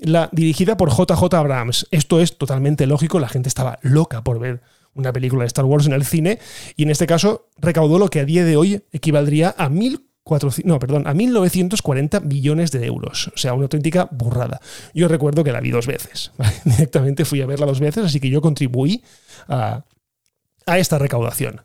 la 0.00 0.28
dirigida 0.32 0.76
por 0.76 0.90
JJ 0.90 1.32
Abrams. 1.34 1.86
Esto 1.90 2.20
es 2.20 2.36
totalmente 2.36 2.86
lógico, 2.86 3.20
la 3.20 3.28
gente 3.28 3.48
estaba 3.48 3.78
loca 3.82 4.22
por 4.22 4.38
ver 4.38 4.60
una 4.94 5.12
película 5.12 5.44
de 5.44 5.46
Star 5.46 5.64
Wars 5.64 5.86
en 5.86 5.92
el 5.92 6.04
cine 6.04 6.38
y 6.76 6.82
en 6.82 6.90
este 6.90 7.06
caso 7.06 7.48
recaudó 7.58 7.98
lo 7.98 8.08
que 8.08 8.20
a 8.20 8.24
día 8.24 8.44
de 8.44 8.56
hoy 8.56 8.82
equivaldría 8.92 9.54
a 9.56 9.68
mil 9.68 10.06
no, 10.64 10.78
perdón, 10.78 11.06
a 11.06 11.14
1.940 11.14 12.22
millones 12.22 12.70
de 12.70 12.86
euros. 12.86 13.28
O 13.34 13.36
sea, 13.36 13.54
una 13.54 13.64
auténtica 13.64 14.08
burrada. 14.10 14.60
Yo 14.94 15.08
recuerdo 15.08 15.42
que 15.42 15.52
la 15.52 15.60
vi 15.60 15.70
dos 15.70 15.86
veces. 15.86 16.32
Directamente 16.64 17.24
fui 17.24 17.40
a 17.40 17.46
verla 17.46 17.66
dos 17.66 17.80
veces, 17.80 18.04
así 18.04 18.20
que 18.20 18.30
yo 18.30 18.40
contribuí 18.40 19.02
a, 19.48 19.84
a 20.64 20.78
esta 20.78 20.98
recaudación. 20.98 21.62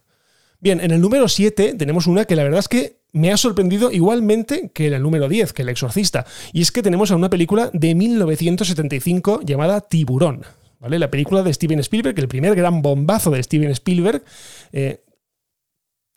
Bien, 0.68 0.82
en 0.82 0.92
el 0.92 1.00
número 1.00 1.30
7 1.30 1.76
tenemos 1.78 2.08
una 2.08 2.26
que 2.26 2.36
la 2.36 2.44
verdad 2.44 2.60
es 2.60 2.68
que 2.68 2.98
me 3.14 3.32
ha 3.32 3.38
sorprendido 3.38 3.90
igualmente 3.90 4.70
que 4.74 4.88
el 4.88 5.02
número 5.02 5.30
10, 5.30 5.54
que 5.54 5.62
El 5.62 5.70
Exorcista. 5.70 6.26
Y 6.52 6.62
es 6.62 6.74
que 6.74 6.84
tenemos 6.84 7.10
a 7.10 7.16
una 7.16 7.30
película 7.30 7.70
de 7.72 7.96
1975 7.96 9.44
llamada 9.46 9.80
Tiburón. 9.80 10.44
¿Vale? 10.82 11.00
La 11.00 11.10
película 11.10 11.42
de 11.42 11.54
Steven 11.54 11.80
Spielberg, 11.80 12.20
el 12.20 12.28
primer 12.28 12.54
gran 12.54 12.82
bombazo 12.82 13.32
de 13.32 13.42
Steven 13.42 13.72
Spielberg, 13.72 14.26
eh, 14.74 15.06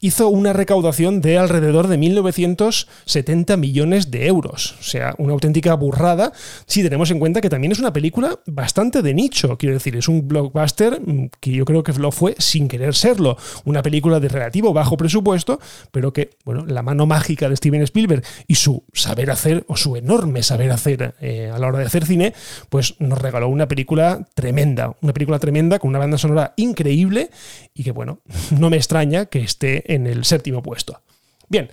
hizo 0.01 0.29
una 0.29 0.53
recaudación 0.53 1.21
de 1.21 1.39
alrededor 1.39 1.89
de 1.89 1.99
1.970 1.99 3.57
millones 3.57 4.11
de 4.11 4.27
euros. 4.27 4.77
O 4.81 4.83
sea, 4.83 5.15
una 5.19 5.33
auténtica 5.33 5.75
burrada 5.75 6.33
si 6.67 6.83
tenemos 6.83 7.11
en 7.11 7.19
cuenta 7.19 7.41
que 7.41 7.51
también 7.51 7.73
es 7.73 7.79
una 7.79 7.93
película 7.93 8.41
bastante 8.47 9.03
de 9.03 9.15
nicho. 9.15 9.59
Quiero 9.59 9.75
decir, 9.75 9.97
es 9.97 10.09
un 10.09 10.27
blockbuster 10.27 11.01
mm, 11.01 11.31
que 11.41 11.53
yo 11.53 11.65
creo 11.65 11.83
que 11.83 11.93
lo 11.93 12.13
fue 12.13 12.35
sin 12.39 12.69
querer 12.69 12.95
serlo. 12.95 13.37
Una 13.65 13.83
película 13.83 14.21
de 14.21 14.29
relativo 14.29 14.73
bajo 14.73 14.97
presupuesto, 14.97 15.61
pero 15.91 16.13
que, 16.13 16.31
bueno, 16.45 16.65
la 16.67 16.83
mano 16.83 17.07
mágica 17.07 17.49
de 17.49 17.57
Steven 17.57 17.83
Spielberg 17.83 18.23
y 18.47 18.55
su 18.55 18.85
saber 18.93 19.31
hacer, 19.31 19.65
o 19.69 19.77
su 19.77 19.97
enorme 19.97 20.43
saber 20.43 20.71
hacer 20.71 21.15
eh, 21.21 21.51
a 21.53 21.59
la 21.59 21.67
hora 21.67 21.79
de 21.79 21.87
hacer 21.87 22.07
cine, 22.07 22.35
pues 22.69 22.95
nos 22.99 23.21
regaló 23.21 23.49
una 23.49 23.69
película 23.69 24.27
tremenda. 24.35 24.97
Una 25.03 25.13
película 25.13 25.39
tremenda 25.39 25.79
con 25.79 25.91
una 25.91 25.99
banda 25.99 26.19
sonora 26.19 26.55
increíble 26.57 27.31
y 27.75 27.85
que, 27.85 27.93
bueno, 27.93 28.21
no 28.59 28.71
me 28.71 28.77
extraña 28.77 29.27
que 29.27 29.41
esté 29.41 29.90
en 29.91 30.07
el 30.07 30.25
séptimo 30.25 30.63
puesto. 30.63 31.03
Bien, 31.49 31.69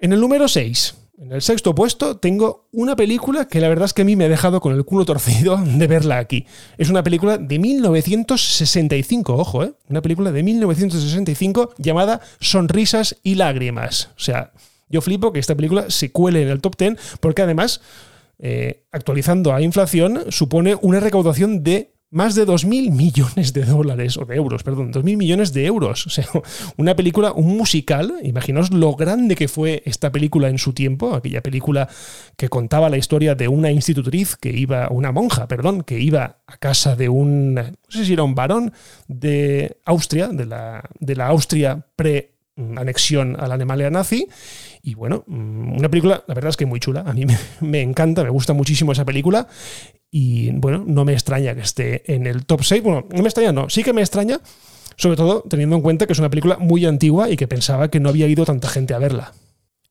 en 0.00 0.12
el 0.12 0.20
número 0.20 0.48
6, 0.48 0.94
en 1.18 1.32
el 1.32 1.42
sexto 1.42 1.74
puesto, 1.74 2.16
tengo 2.16 2.68
una 2.72 2.96
película 2.96 3.46
que 3.46 3.60
la 3.60 3.68
verdad 3.68 3.84
es 3.84 3.92
que 3.92 4.02
a 4.02 4.04
mí 4.04 4.16
me 4.16 4.24
ha 4.24 4.28
dejado 4.28 4.60
con 4.60 4.74
el 4.74 4.84
culo 4.84 5.04
torcido 5.04 5.56
de 5.64 5.86
verla 5.86 6.18
aquí. 6.18 6.46
Es 6.76 6.90
una 6.90 7.04
película 7.04 7.38
de 7.38 7.58
1965, 7.58 9.34
ojo, 9.34 9.64
¿eh? 9.64 9.72
Una 9.88 10.02
película 10.02 10.32
de 10.32 10.42
1965 10.42 11.74
llamada 11.78 12.20
Sonrisas 12.40 13.16
y 13.22 13.36
Lágrimas. 13.36 14.10
O 14.16 14.20
sea, 14.20 14.52
yo 14.88 15.00
flipo 15.00 15.32
que 15.32 15.38
esta 15.38 15.54
película 15.54 15.88
se 15.88 16.10
cuele 16.10 16.42
en 16.42 16.48
el 16.48 16.60
top 16.60 16.76
10 16.76 16.96
porque 17.20 17.42
además, 17.42 17.80
eh, 18.40 18.82
actualizando 18.90 19.54
a 19.54 19.62
inflación, 19.62 20.24
supone 20.30 20.76
una 20.80 20.98
recaudación 20.98 21.62
de 21.62 21.92
más 22.10 22.34
de 22.34 22.44
2.000 22.44 22.90
millones 22.90 23.52
de 23.52 23.64
dólares, 23.64 24.16
o 24.16 24.24
de 24.24 24.34
euros, 24.34 24.64
perdón, 24.64 24.92
2.000 24.92 25.16
millones 25.16 25.52
de 25.52 25.66
euros. 25.66 26.06
O 26.10 26.12
sea, 26.12 26.26
una 26.76 26.96
película, 26.96 27.32
un 27.32 27.56
musical, 27.56 28.14
imaginaos 28.24 28.72
lo 28.72 28.96
grande 28.96 29.36
que 29.36 29.46
fue 29.46 29.82
esta 29.86 30.10
película 30.10 30.48
en 30.48 30.58
su 30.58 30.72
tiempo, 30.72 31.14
aquella 31.14 31.40
película 31.40 31.88
que 32.36 32.48
contaba 32.48 32.90
la 32.90 32.96
historia 32.96 33.36
de 33.36 33.46
una 33.46 33.70
institutriz 33.70 34.36
que 34.36 34.50
iba, 34.50 34.88
una 34.90 35.12
monja, 35.12 35.46
perdón, 35.46 35.82
que 35.82 36.00
iba 36.00 36.38
a 36.46 36.56
casa 36.56 36.96
de 36.96 37.08
un, 37.08 37.54
no 37.54 37.72
sé 37.88 38.04
si 38.04 38.14
era 38.14 38.24
un 38.24 38.34
varón 38.34 38.72
de 39.06 39.76
Austria, 39.84 40.28
de 40.28 40.46
la, 40.46 40.82
de 40.98 41.14
la 41.14 41.28
Austria 41.28 41.86
pre 41.94 42.39
anexión 42.76 43.36
a 43.38 43.46
la 43.48 43.90
nazi. 43.90 44.26
Y 44.82 44.94
bueno, 44.94 45.24
mm, 45.26 45.78
una 45.78 45.88
película, 45.88 46.24
la 46.26 46.34
verdad 46.34 46.50
es 46.50 46.56
que 46.56 46.66
muy 46.66 46.80
chula. 46.80 47.02
A 47.06 47.12
mí 47.12 47.26
me, 47.26 47.36
me, 47.60 47.82
encanta, 47.82 48.22
me 48.24 48.30
gusta 48.30 48.52
muchísimo 48.52 48.92
esa 48.92 49.04
película. 49.04 49.46
Y 50.10 50.50
bueno, 50.52 50.84
no 50.86 51.04
me 51.04 51.12
extraña 51.12 51.54
que 51.54 51.60
esté 51.60 52.12
en 52.12 52.26
el 52.26 52.44
top 52.46 52.64
6. 52.64 52.82
Bueno, 52.82 53.06
no 53.10 53.22
me 53.22 53.28
extraña, 53.28 53.52
no. 53.52 53.68
Sí 53.68 53.84
que 53.84 53.92
me 53.92 54.00
extraña, 54.00 54.40
sobre 54.96 55.16
todo 55.16 55.42
teniendo 55.48 55.76
en 55.76 55.82
cuenta 55.82 56.06
que 56.06 56.12
es 56.12 56.18
una 56.18 56.30
película 56.30 56.56
muy 56.58 56.84
antigua 56.84 57.30
y 57.30 57.36
que 57.36 57.46
pensaba 57.46 57.88
que 57.88 58.00
no 58.00 58.08
había 58.08 58.26
ido 58.26 58.44
tanta 58.44 58.68
gente 58.68 58.94
a 58.94 58.98
verla. 58.98 59.32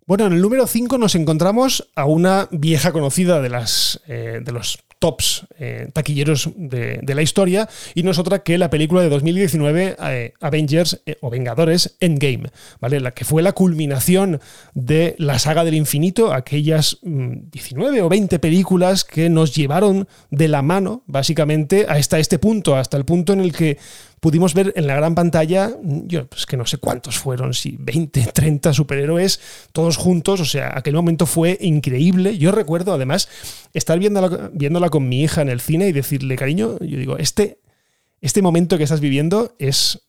Bueno, 0.05 0.25
en 0.25 0.33
el 0.33 0.41
número 0.41 0.65
5 0.65 0.97
nos 0.97 1.13
encontramos 1.13 1.87
a 1.95 2.05
una 2.05 2.47
vieja 2.51 2.91
conocida 2.91 3.41
de, 3.41 3.49
las, 3.49 4.01
eh, 4.07 4.41
de 4.43 4.51
los 4.51 4.79
tops 4.99 5.47
eh, 5.57 5.89
taquilleros 5.93 6.49
de, 6.55 7.01
la 7.05 7.21
historia 7.21 7.67
y 7.95 8.03
no 8.03 8.11
es 8.11 8.19
otra 8.19 8.43
que 8.43 8.57
la 8.57 8.69
película 8.69 9.01
de 9.01 9.09
2019 9.09 9.95
eh, 9.99 10.33
Avengers 10.41 11.01
o 11.21 11.29
Vengadores 11.29 11.95
Endgame, 11.99 12.49
¿vale? 12.79 12.99
La 12.99 13.11
que 13.11 13.25
fue 13.25 13.41
la 13.41 13.53
culminación 13.53 14.39
de 14.73 15.15
la 15.17 15.39
saga 15.39 15.63
del 15.63 15.75
infinito, 15.75 16.33
aquellas 16.33 16.99
19 17.01 18.01
mm, 18.01 18.05
o 18.05 18.09
20 18.09 18.39
películas 18.39 19.03
que 19.03 19.29
nos 19.29 19.55
llevaron 19.55 20.07
de 20.29 20.47
la 20.47 20.61
mano 20.61 21.03
básicamente 21.07 21.85
hasta 21.87 22.19
este 22.19 22.37
punto, 22.37 22.75
hasta 22.75 22.97
el 22.97 23.05
punto 23.05 23.33
en 23.33 23.39
el 23.39 23.53
que 23.53 23.77
pudimos 24.19 24.53
ver 24.53 24.73
en 24.75 24.87
la 24.87 24.95
gran 24.95 25.15
pantalla, 25.15 25.71
yo 25.81 26.27
pues 26.27 26.45
que 26.45 26.57
no 26.57 26.65
sé 26.65 26.77
cuántos 26.77 27.17
fueron, 27.17 27.53
si 27.53 27.77
20, 27.79 28.31
30 28.33 28.73
superhéroes, 28.73 29.39
todos 29.71 29.97
juntos, 29.97 30.39
o 30.39 30.45
sea, 30.45 30.73
aquel 30.75 30.95
momento 30.95 31.25
fue 31.25 31.57
increíble. 31.61 32.37
Yo 32.37 32.51
recuerdo 32.51 32.93
además 32.93 33.29
estar 33.73 33.99
viéndola, 33.99 34.49
viéndola 34.53 34.89
con 34.89 35.07
mi 35.07 35.21
hija 35.21 35.41
en 35.41 35.49
el 35.49 35.61
cine 35.61 35.87
y 35.87 35.91
decirle, 35.91 36.35
cariño, 36.35 36.77
yo 36.79 36.97
digo, 36.97 37.17
este, 37.17 37.59
este 38.21 38.41
momento 38.41 38.77
que 38.77 38.83
estás 38.83 38.99
viviendo 38.99 39.55
es, 39.59 40.03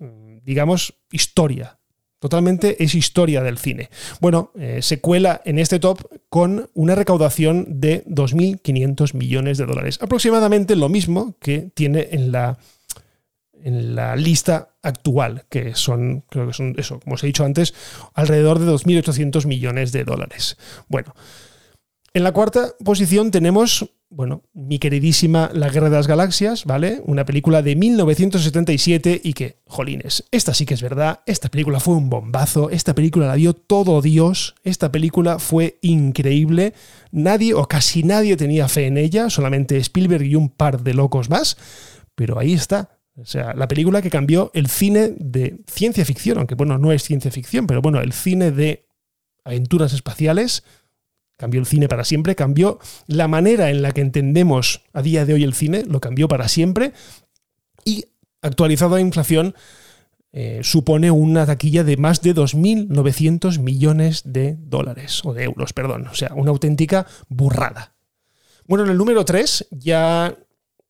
digamos, 0.44 0.94
historia. 1.10 1.78
Totalmente 2.20 2.84
es 2.84 2.94
historia 2.94 3.42
del 3.42 3.56
cine. 3.56 3.88
Bueno, 4.20 4.52
eh, 4.58 4.80
se 4.82 5.00
cuela 5.00 5.40
en 5.46 5.58
este 5.58 5.78
top 5.78 6.02
con 6.28 6.68
una 6.74 6.94
recaudación 6.94 7.80
de 7.80 8.04
2.500 8.04 9.14
millones 9.14 9.56
de 9.56 9.64
dólares. 9.64 9.98
Aproximadamente 10.02 10.76
lo 10.76 10.90
mismo 10.90 11.36
que 11.40 11.70
tiene 11.72 12.08
en 12.12 12.30
la 12.30 12.58
en 13.64 13.94
la 13.94 14.16
lista 14.16 14.76
actual, 14.82 15.44
que 15.48 15.74
son, 15.74 16.24
creo 16.28 16.46
que 16.46 16.52
son 16.52 16.74
eso, 16.78 17.00
como 17.00 17.14
os 17.14 17.24
he 17.24 17.26
dicho 17.26 17.44
antes, 17.44 17.74
alrededor 18.14 18.58
de 18.58 18.66
2.800 18.66 19.46
millones 19.46 19.92
de 19.92 20.04
dólares. 20.04 20.56
Bueno, 20.88 21.14
en 22.12 22.24
la 22.24 22.32
cuarta 22.32 22.74
posición 22.84 23.30
tenemos, 23.30 23.88
bueno, 24.08 24.42
mi 24.52 24.80
queridísima 24.80 25.48
La 25.54 25.68
Guerra 25.68 25.90
de 25.90 25.96
las 25.96 26.08
Galaxias, 26.08 26.64
¿vale? 26.64 27.00
Una 27.04 27.24
película 27.24 27.62
de 27.62 27.76
1977 27.76 29.20
y 29.22 29.32
que, 29.32 29.60
jolines, 29.66 30.24
esta 30.32 30.52
sí 30.52 30.66
que 30.66 30.74
es 30.74 30.82
verdad, 30.82 31.20
esta 31.26 31.48
película 31.50 31.78
fue 31.78 31.94
un 31.94 32.10
bombazo, 32.10 32.68
esta 32.70 32.96
película 32.96 33.28
la 33.28 33.36
vio 33.36 33.54
todo 33.54 34.02
Dios, 34.02 34.56
esta 34.64 34.90
película 34.90 35.38
fue 35.38 35.78
increíble, 35.82 36.74
nadie 37.12 37.54
o 37.54 37.68
casi 37.68 38.02
nadie 38.02 38.36
tenía 38.36 38.66
fe 38.66 38.86
en 38.86 38.98
ella, 38.98 39.30
solamente 39.30 39.76
Spielberg 39.76 40.24
y 40.24 40.34
un 40.34 40.48
par 40.48 40.82
de 40.82 40.94
locos 40.94 41.30
más, 41.30 41.56
pero 42.16 42.40
ahí 42.40 42.54
está, 42.54 42.99
o 43.16 43.24
sea, 43.24 43.54
la 43.54 43.68
película 43.68 44.02
que 44.02 44.10
cambió 44.10 44.50
el 44.54 44.68
cine 44.68 45.14
de 45.18 45.60
ciencia 45.66 46.04
ficción, 46.04 46.38
aunque 46.38 46.54
bueno, 46.54 46.78
no 46.78 46.92
es 46.92 47.02
ciencia 47.02 47.30
ficción, 47.30 47.66
pero 47.66 47.82
bueno, 47.82 48.00
el 48.00 48.12
cine 48.12 48.50
de 48.50 48.86
aventuras 49.44 49.92
espaciales 49.92 50.64
cambió 51.36 51.60
el 51.60 51.66
cine 51.66 51.88
para 51.88 52.04
siempre, 52.04 52.34
cambió 52.34 52.78
la 53.06 53.26
manera 53.26 53.70
en 53.70 53.82
la 53.82 53.92
que 53.92 54.02
entendemos 54.02 54.82
a 54.92 55.02
día 55.02 55.24
de 55.24 55.34
hoy 55.34 55.44
el 55.44 55.54
cine, 55.54 55.84
lo 55.86 56.00
cambió 56.00 56.28
para 56.28 56.48
siempre 56.48 56.92
y 57.84 58.04
actualizado 58.42 58.94
a 58.94 59.00
inflación 59.00 59.54
eh, 60.32 60.60
supone 60.62 61.10
una 61.10 61.44
taquilla 61.44 61.82
de 61.82 61.96
más 61.96 62.22
de 62.22 62.34
2.900 62.34 63.58
millones 63.58 64.22
de 64.24 64.56
dólares, 64.60 65.22
o 65.24 65.34
de 65.34 65.42
euros, 65.42 65.72
perdón, 65.72 66.06
o 66.06 66.14
sea, 66.14 66.32
una 66.36 66.52
auténtica 66.52 67.04
burrada. 67.28 67.94
Bueno, 68.66 68.84
en 68.84 68.92
el 68.92 68.98
número 68.98 69.24
3 69.24 69.68
ya 69.72 70.36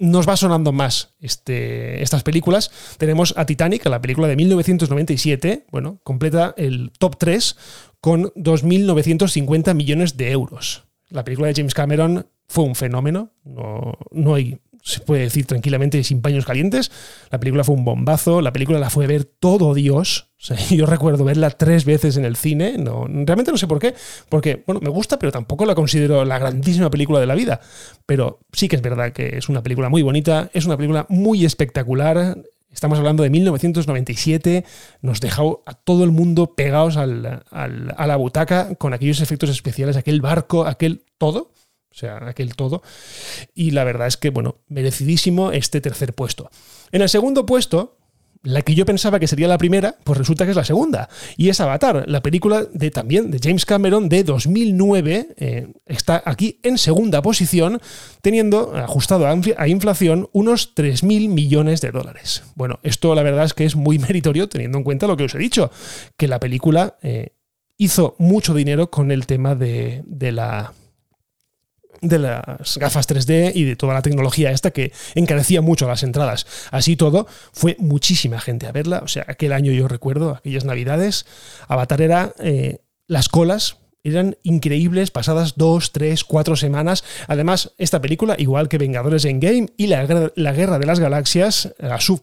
nos 0.01 0.29
va 0.29 0.37
sonando 0.37 0.73
más 0.73 1.15
este, 1.21 2.03
estas 2.03 2.23
películas. 2.25 2.71
Tenemos 2.99 3.35
a 3.37 3.47
Titanic, 3.47 3.87
la 3.87 4.01
película 4.01 4.27
de 4.27 4.37
1997, 4.37 5.67
bueno, 5.71 6.01
completa 6.03 6.55
el 6.57 6.91
top 6.99 7.17
3 7.19 7.57
con 8.01 8.25
2.950 8.35 9.75
millones 9.75 10.17
de 10.17 10.33
euros. 10.33 10.85
La 11.11 11.23
película 11.23 11.49
de 11.49 11.55
James 11.55 11.75
Cameron 11.75 12.27
fue 12.49 12.65
un 12.65 12.75
fenómeno, 12.75 13.33
no, 13.45 13.99
no 14.11 14.35
hay 14.35 14.59
se 14.83 15.01
puede 15.01 15.23
decir 15.23 15.47
tranquilamente 15.47 16.03
sin 16.05 16.23
paños 16.23 16.45
calientes. 16.45 16.91
La 17.31 17.39
película 17.39 17.65
fue 17.65 17.75
un 17.75 17.85
bombazo, 17.85 18.41
la 18.41 18.53
película 18.53 18.79
la 18.79 18.91
fue 18.91 19.07
ver 19.07 19.25
todo 19.25 19.75
Dios. 19.75 20.31
yo 20.71 20.87
recuerdo 20.87 21.25
verla 21.25 21.51
tres 21.51 21.85
veces 21.85 22.17
en 22.17 22.25
el 22.25 22.37
cine, 22.37 22.77
no, 22.79 23.07
realmente 23.07 23.51
no 23.51 23.59
sé 23.59 23.67
por 23.67 23.79
qué, 23.79 23.95
porque 24.29 24.63
bueno, 24.67 24.81
me 24.81 24.89
gusta, 24.89 25.19
pero 25.19 25.33
tampoco 25.33 25.67
la 25.67 25.75
considero 25.75 26.25
la 26.25 26.39
grandísima 26.39 26.91
película 26.91 27.21
de 27.21 27.27
la 27.27 27.35
vida. 27.35 27.61
Pero 28.07 28.41
sí 28.53 28.69
que 28.69 28.77
es 28.77 28.83
verdad 28.83 29.13
que 29.13 29.37
es 29.37 29.49
una 29.49 29.63
película 29.63 29.89
muy 29.89 30.03
bonita, 30.03 30.51
es 30.53 30.65
una 30.65 30.77
película 30.77 31.07
muy 31.09 31.45
espectacular. 31.45 32.39
Estamos 32.73 32.99
hablando 32.99 33.25
de 33.25 33.31
1997, 33.31 34.65
nos 35.03 35.21
dejó 35.21 35.63
a 35.67 35.75
todo 35.75 36.05
el 36.05 36.13
mundo 36.13 36.55
pegados 36.55 36.97
a 36.97 37.07
la 37.07 38.17
butaca 38.17 38.77
con 38.77 38.95
aquellos 38.95 39.21
efectos 39.21 39.51
especiales, 39.51 39.97
aquel 39.97 40.21
barco, 40.21 40.65
aquel 40.65 41.03
todo 41.19 41.51
o 41.91 41.95
sea, 41.95 42.19
aquel 42.29 42.55
todo. 42.55 42.83
Y 43.55 43.73
la 43.73 43.85
verdad 43.85 44.07
es 44.07 44.17
que, 44.17 44.31
bueno, 44.31 44.59
merecidísimo 44.69 45.53
este 45.53 45.81
tercer 45.81 46.15
puesto. 46.15 46.51
En 46.93 47.03
el 47.03 47.09
segundo 47.09 47.47
puesto, 47.47 47.99
la 48.43 48.63
que 48.63 48.75
yo 48.75 48.87
pensaba 48.87 49.19
que 49.19 49.27
sería 49.27 49.49
la 49.49 49.59
primera, 49.59 49.97
pues 50.03 50.17
resulta 50.19 50.45
que 50.45 50.51
es 50.51 50.57
la 50.57 50.65
segunda. 50.65 51.11
Y 51.37 51.51
es 51.51 51.61
Avatar, 51.61 52.05
la 52.09 52.23
película 52.23 52.65
de 52.73 52.91
también 52.91 53.31
de 53.31 53.39
James 53.43 53.67
Cameron 53.67 54.09
de 54.09 54.25
2009. 54.25 55.29
Eh, 55.37 55.69
está 55.85 56.23
aquí 56.25 56.59
en 56.63 56.79
segunda 56.79 57.21
posición, 57.21 57.81
teniendo 58.23 58.75
ajustado 58.75 59.27
a 59.27 59.69
inflación 59.69 60.31
unos 60.33 60.75
3.000 60.75 61.29
millones 61.29 61.81
de 61.83 61.91
dólares. 61.91 62.45
Bueno, 62.55 62.81
esto 62.83 63.15
la 63.15 63.23
verdad 63.23 63.45
es 63.45 63.53
que 63.53 63.67
es 63.67 63.77
muy 63.77 63.99
meritorio 64.09 64.49
teniendo 64.49 64.79
en 64.79 64.85
cuenta 64.85 65.07
lo 65.07 65.17
que 65.17 65.25
os 65.25 65.35
he 65.35 65.39
dicho, 65.39 65.71
que 66.17 66.29
la 66.29 66.41
película 66.41 66.97
eh, 67.03 67.35
hizo 67.77 68.15
mucho 68.19 68.55
dinero 68.55 68.91
con 68.91 69.11
el 69.11 69.27
tema 69.27 69.55
de 69.55 70.03
la 70.33 70.73
de 72.01 72.19
las 72.19 72.79
gafas 72.79 73.09
3D 73.09 73.53
y 73.55 73.65
de 73.65 73.77
toda 73.77 73.95
la 73.95 74.03
tecnología 74.03 74.51
esta 74.51 74.71
que 74.71 74.93
encarecía 75.15 75.61
mucho 75.61 75.87
las 75.87 76.03
entradas. 76.03 76.47
Así 76.71 76.97
todo, 76.97 77.27
fue 77.53 77.77
muchísima 77.79 78.41
gente 78.41 78.67
a 78.67 78.73
verla. 78.73 79.01
O 79.05 79.09
sea, 79.09 79.25
aquel 79.29 79.53
año 79.53 79.73
yo 79.73 79.89
recuerdo, 79.89 80.35
aquellas 80.35 80.65
navidades, 80.65 81.27
Avatar 81.69 82.03
era 82.03 82.33
eh, 82.39 82.79
las 83.07 83.29
colas. 83.29 83.77
Eran 84.03 84.39
increíbles, 84.43 85.11
pasadas 85.11 85.57
dos, 85.57 85.93
tres, 85.93 86.25
cuatro 86.25 86.57
semanas. 86.57 87.05
Además, 87.27 87.73
esta 87.77 88.01
película, 88.01 88.35
igual 88.39 88.71
que 88.71 88.79
Vengadores 88.79 89.27
Endgame 89.27 89.69
y 89.77 89.89
la, 89.89 90.31
la 90.37 90.53
Guerra 90.55 90.79
de 90.79 90.87
las 90.87 91.01
Galaxias, 91.01 91.75
la 91.79 92.01
sub, 92.01 92.23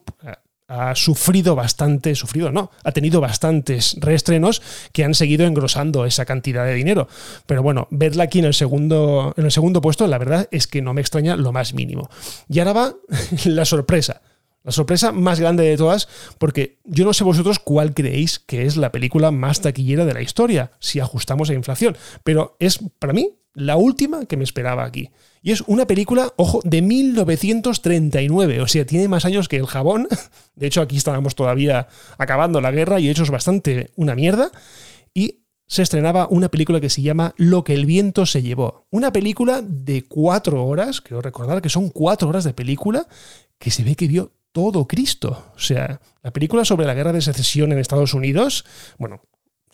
ha 0.68 0.94
sufrido 0.94 1.56
bastante, 1.56 2.14
sufrido 2.14 2.52
no, 2.52 2.70
ha 2.84 2.92
tenido 2.92 3.20
bastantes 3.20 3.96
reestrenos 4.00 4.62
que 4.92 5.02
han 5.02 5.14
seguido 5.14 5.46
engrosando 5.46 6.04
esa 6.04 6.26
cantidad 6.26 6.66
de 6.66 6.74
dinero. 6.74 7.08
Pero 7.46 7.62
bueno, 7.62 7.88
verla 7.90 8.24
aquí 8.24 8.38
en 8.38 8.44
el 8.44 8.54
segundo, 8.54 9.34
en 9.36 9.46
el 9.46 9.50
segundo 9.50 9.80
puesto, 9.80 10.06
la 10.06 10.18
verdad 10.18 10.46
es 10.50 10.66
que 10.66 10.82
no 10.82 10.92
me 10.92 11.00
extraña 11.00 11.36
lo 11.36 11.52
más 11.52 11.72
mínimo. 11.72 12.10
Y 12.48 12.58
ahora 12.58 12.72
va 12.74 12.94
la 13.46 13.64
sorpresa. 13.64 14.20
La 14.62 14.72
sorpresa 14.72 15.12
más 15.12 15.40
grande 15.40 15.64
de 15.64 15.78
todas, 15.78 16.08
porque 16.36 16.78
yo 16.84 17.06
no 17.06 17.14
sé 17.14 17.24
vosotros 17.24 17.58
cuál 17.58 17.94
creéis 17.94 18.38
que 18.38 18.66
es 18.66 18.76
la 18.76 18.92
película 18.92 19.30
más 19.30 19.62
taquillera 19.62 20.04
de 20.04 20.12
la 20.12 20.20
historia, 20.20 20.72
si 20.78 21.00
ajustamos 21.00 21.48
a 21.48 21.54
inflación, 21.54 21.96
pero 22.22 22.56
es 22.58 22.80
para 22.98 23.14
mí 23.14 23.38
la 23.58 23.76
última 23.76 24.24
que 24.26 24.36
me 24.36 24.44
esperaba 24.44 24.84
aquí. 24.84 25.10
Y 25.42 25.52
es 25.52 25.62
una 25.66 25.86
película, 25.86 26.32
ojo, 26.36 26.60
de 26.64 26.82
1939, 26.82 28.60
o 28.60 28.68
sea, 28.68 28.86
tiene 28.86 29.08
más 29.08 29.24
años 29.24 29.48
que 29.48 29.56
el 29.56 29.66
jabón. 29.66 30.08
De 30.56 30.66
hecho, 30.66 30.80
aquí 30.80 30.96
estábamos 30.96 31.34
todavía 31.34 31.88
acabando 32.18 32.60
la 32.60 32.70
guerra 32.70 33.00
y 33.00 33.08
hecho 33.08 33.22
es 33.22 33.30
bastante 33.30 33.90
una 33.96 34.14
mierda. 34.14 34.50
Y 35.14 35.40
se 35.66 35.82
estrenaba 35.82 36.28
una 36.30 36.48
película 36.48 36.80
que 36.80 36.90
se 36.90 37.02
llama 37.02 37.34
Lo 37.36 37.62
que 37.62 37.74
el 37.74 37.84
viento 37.84 38.26
se 38.26 38.42
llevó. 38.42 38.86
Una 38.90 39.12
película 39.12 39.60
de 39.62 40.04
cuatro 40.06 40.64
horas, 40.64 41.00
quiero 41.00 41.20
recordar 41.20 41.60
que 41.60 41.68
son 41.68 41.90
cuatro 41.90 42.28
horas 42.28 42.44
de 42.44 42.54
película, 42.54 43.06
que 43.58 43.70
se 43.70 43.84
ve 43.84 43.94
que 43.94 44.08
vio 44.08 44.32
todo 44.52 44.86
Cristo. 44.86 45.52
O 45.54 45.58
sea, 45.58 46.00
la 46.22 46.32
película 46.32 46.64
sobre 46.64 46.86
la 46.86 46.94
guerra 46.94 47.12
de 47.12 47.20
secesión 47.20 47.72
en 47.72 47.78
Estados 47.78 48.14
Unidos, 48.14 48.64
bueno, 48.98 49.20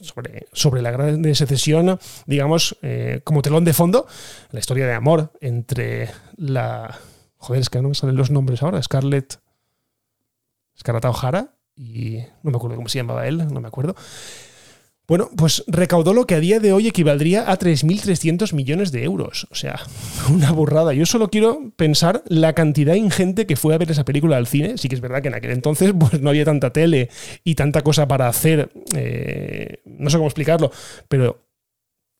sobre, 0.01 0.47
sobre 0.53 0.83
la 0.83 0.93
de 0.93 1.35
secesión, 1.35 1.99
digamos, 2.27 2.77
eh, 2.83 3.21
como 3.25 3.43
telón 3.43 3.65
de 3.65 3.73
fondo, 3.73 4.07
la 4.51 4.61
historia 4.61 4.87
de 4.87 4.95
amor 4.95 5.33
entre 5.41 6.11
la... 6.37 6.99
Joder, 7.37 7.61
es 7.61 7.71
que 7.71 7.83
no 7.83 7.89
me 7.89 7.95
salen 7.95 8.17
los 8.17 8.31
nombres 8.31 8.63
ahora, 8.63 8.83
Scarlett... 8.83 9.41
Scarlett 10.79 11.05
O'Hara 11.05 11.55
y 11.77 12.19
no 12.43 12.51
me 12.51 12.57
acuerdo 12.57 12.77
cómo 12.77 12.89
se 12.89 12.99
llamaba 12.99 13.27
él, 13.27 13.47
no 13.53 13.61
me 13.61 13.69
acuerdo. 13.69 13.95
Bueno, 15.07 15.29
pues 15.37 15.65
recaudó 15.67 16.15
lo 16.15 16.27
que 16.27 16.35
a 16.35 16.41
día 16.41 16.61
de 16.61 16.73
hoy 16.73 16.89
equivaldría 16.89 17.51
a 17.51 17.59
3.300 17.59 18.55
millones 18.55 18.91
de 18.91 19.05
euros. 19.05 19.47
O 19.51 19.55
sea, 19.55 19.79
una 20.33 20.51
burrada. 20.51 20.95
Yo 20.95 21.05
solo 21.05 21.29
quiero 21.29 21.73
pensar 21.77 22.23
la 22.27 22.55
cantidad 22.55 22.95
ingente 22.95 23.47
que 23.47 23.57
fue 23.57 23.75
a 23.75 23.79
ver 23.79 23.91
esa 23.91 24.05
película 24.05 24.39
al 24.39 24.47
cine. 24.47 24.79
Sí 24.79 24.89
que 24.89 24.95
es 24.95 25.03
verdad 25.03 25.21
que 25.21 25.29
en 25.29 25.35
aquel 25.35 25.51
entonces 25.51 25.93
pues, 25.99 26.21
no 26.21 26.31
había 26.31 26.47
tanta 26.47 26.73
tele 26.73 27.11
y 27.45 27.55
tanta 27.55 27.83
cosa 27.83 28.09
para 28.09 28.29
hacer. 28.29 28.71
Eh, 28.97 29.83
no 29.85 30.09
sé 30.09 30.17
cómo 30.17 30.29
explicarlo, 30.29 30.71
pero 31.09 31.49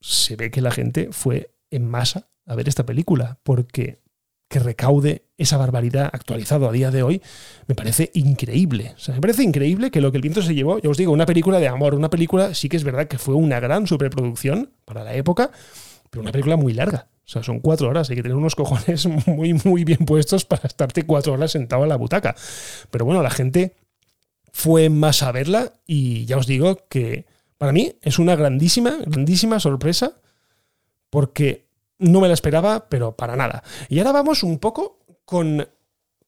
se 0.01 0.37
ve 0.37 0.51
que 0.51 0.61
la 0.61 0.71
gente 0.71 1.09
fue 1.11 1.55
en 1.71 1.89
masa 1.89 2.29
a 2.47 2.55
ver 2.55 2.69
esta 2.69 2.85
película 2.85 3.41
porque 3.43 4.04
que 4.49 4.59
recaude 4.59 5.25
esa 5.37 5.57
barbaridad 5.57 6.11
actualizado 6.13 6.69
a 6.69 6.73
día 6.73 6.91
de 6.91 7.03
hoy, 7.03 7.23
me 7.67 7.75
parece 7.75 8.11
increíble. 8.15 8.93
O 8.97 8.99
sea, 8.99 9.15
me 9.15 9.21
parece 9.21 9.43
increíble 9.43 9.91
que 9.91 10.01
lo 10.01 10.11
que 10.13 10.19
el 10.19 10.23
viento 10.23 10.43
se 10.43 10.55
llevó, 10.55 10.79
ya 10.79 10.91
os 10.91 10.97
digo, 10.97 11.13
una 11.13 11.27
película 11.27 11.59
de 11.59 11.69
amor, 11.69 11.95
una 11.95 12.11
película 12.11 12.55
sí 12.55 12.69
que 12.69 12.77
es 12.77 12.85
verdad 12.85 13.09
que 13.09 13.19
fue 13.19 13.35
una 13.35 13.61
gran 13.61 13.87
superproducción 13.87 14.73
para 14.85 15.03
la 15.03 15.15
época, 15.15 15.51
pero 16.11 16.23
una 16.23 16.33
película 16.33 16.57
muy 16.57 16.73
larga. 16.73 17.09
O 17.27 17.29
sea, 17.29 17.43
son 17.43 17.61
cuatro 17.61 17.89
horas, 17.89 18.11
hay 18.11 18.17
que 18.17 18.23
tener 18.23 18.37
unos 18.37 18.55
cojones 18.55 19.07
muy, 19.27 19.55
muy 19.65 19.85
bien 19.85 20.05
puestos 20.07 20.45
para 20.45 20.67
estarte 20.67 21.05
cuatro 21.05 21.33
horas 21.33 21.53
sentado 21.53 21.83
en 21.83 21.89
la 21.89 21.97
butaca. 21.97 22.37
Pero 22.91 23.05
bueno, 23.05 23.23
la 23.23 23.31
gente 23.31 23.75
fue 24.53 24.89
más 24.89 25.23
a 25.23 25.33
verla 25.33 25.73
y 25.87 26.27
ya 26.27 26.37
os 26.37 26.47
digo 26.47 26.87
que 26.89 27.27
para 27.59 27.73
mí 27.73 27.97
es 28.03 28.19
una 28.19 28.37
grandísima, 28.37 28.99
grandísima 29.07 29.59
sorpresa 29.59 30.13
porque 31.11 31.64
no 31.99 32.21
me 32.21 32.29
la 32.29 32.35
esperaba, 32.35 32.89
pero 32.89 33.17
para 33.17 33.37
nada. 33.37 33.63
Y 33.89 33.99
ahora 33.99 34.13
vamos 34.13 34.43
un 34.43 34.59
poco 34.59 34.99
con 35.25 35.67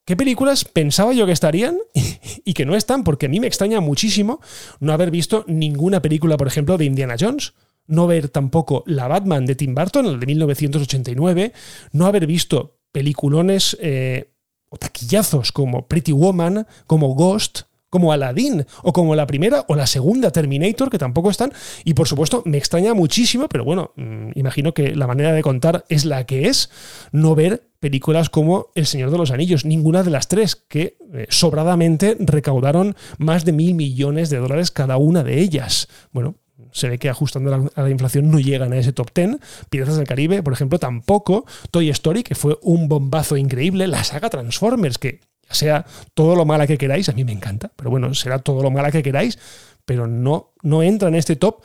qué 0.04 0.16
películas 0.16 0.64
pensaba 0.64 1.12
yo 1.12 1.26
que 1.26 1.32
estarían 1.32 1.78
y 2.44 2.54
que 2.54 2.64
no 2.64 2.76
están, 2.76 3.04
porque 3.04 3.26
a 3.26 3.28
mí 3.28 3.40
me 3.40 3.46
extraña 3.46 3.80
muchísimo 3.80 4.40
no 4.80 4.92
haber 4.92 5.10
visto 5.10 5.44
ninguna 5.46 6.00
película, 6.00 6.36
por 6.36 6.46
ejemplo, 6.46 6.78
de 6.78 6.86
Indiana 6.86 7.16
Jones. 7.18 7.54
No 7.88 8.08
ver 8.08 8.28
tampoco 8.30 8.82
la 8.86 9.06
Batman 9.06 9.46
de 9.46 9.54
Tim 9.54 9.74
Burton, 9.74 10.06
el 10.06 10.18
de 10.18 10.26
1989, 10.26 11.52
no 11.92 12.06
haber 12.06 12.26
visto 12.26 12.78
peliculones 12.90 13.76
eh, 13.80 14.32
o 14.68 14.76
taquillazos 14.76 15.52
como 15.52 15.86
Pretty 15.86 16.10
Woman, 16.10 16.66
como 16.88 17.14
Ghost, 17.14 17.65
como 17.90 18.12
Aladdin, 18.12 18.66
o 18.82 18.92
como 18.92 19.14
la 19.14 19.26
primera 19.26 19.64
o 19.68 19.74
la 19.74 19.86
segunda 19.86 20.30
Terminator, 20.30 20.90
que 20.90 20.98
tampoco 20.98 21.30
están. 21.30 21.52
Y 21.84 21.94
por 21.94 22.08
supuesto, 22.08 22.42
me 22.44 22.58
extraña 22.58 22.94
muchísimo, 22.94 23.48
pero 23.48 23.64
bueno, 23.64 23.92
mm, 23.96 24.30
imagino 24.34 24.74
que 24.74 24.94
la 24.94 25.06
manera 25.06 25.32
de 25.32 25.42
contar 25.42 25.84
es 25.88 26.04
la 26.04 26.24
que 26.24 26.48
es, 26.48 26.70
no 27.12 27.34
ver 27.34 27.68
películas 27.80 28.30
como 28.30 28.68
El 28.74 28.86
Señor 28.86 29.10
de 29.10 29.18
los 29.18 29.30
Anillos, 29.30 29.64
ninguna 29.64 30.02
de 30.02 30.10
las 30.10 30.28
tres, 30.28 30.56
que 30.56 30.96
eh, 31.14 31.26
sobradamente 31.28 32.16
recaudaron 32.18 32.96
más 33.18 33.44
de 33.44 33.52
mil 33.52 33.74
millones 33.74 34.30
de 34.30 34.38
dólares 34.38 34.70
cada 34.70 34.96
una 34.96 35.22
de 35.22 35.40
ellas. 35.40 35.88
Bueno, 36.10 36.36
se 36.72 36.88
ve 36.88 36.98
que 36.98 37.08
ajustando 37.08 37.70
a 37.74 37.82
la 37.82 37.90
inflación 37.90 38.30
no 38.30 38.38
llegan 38.38 38.72
a 38.72 38.78
ese 38.78 38.92
top 38.92 39.10
10. 39.14 39.38
Piratas 39.70 39.96
del 39.96 40.06
Caribe, 40.06 40.42
por 40.42 40.52
ejemplo, 40.52 40.78
tampoco. 40.78 41.46
Toy 41.70 41.90
Story, 41.90 42.22
que 42.22 42.34
fue 42.34 42.58
un 42.62 42.88
bombazo 42.88 43.36
increíble. 43.36 43.86
La 43.86 44.04
saga 44.04 44.30
Transformers, 44.30 44.98
que 44.98 45.20
sea 45.54 45.86
todo 46.14 46.36
lo 46.36 46.44
mala 46.44 46.66
que 46.66 46.78
queráis, 46.78 47.08
a 47.08 47.12
mí 47.12 47.24
me 47.24 47.32
encanta, 47.32 47.70
pero 47.76 47.90
bueno, 47.90 48.12
será 48.14 48.38
todo 48.38 48.62
lo 48.62 48.70
mala 48.70 48.90
que 48.90 49.02
queráis, 49.02 49.38
pero 49.84 50.06
no, 50.06 50.52
no 50.62 50.82
entra 50.82 51.08
en 51.08 51.14
este 51.14 51.36
top. 51.36 51.62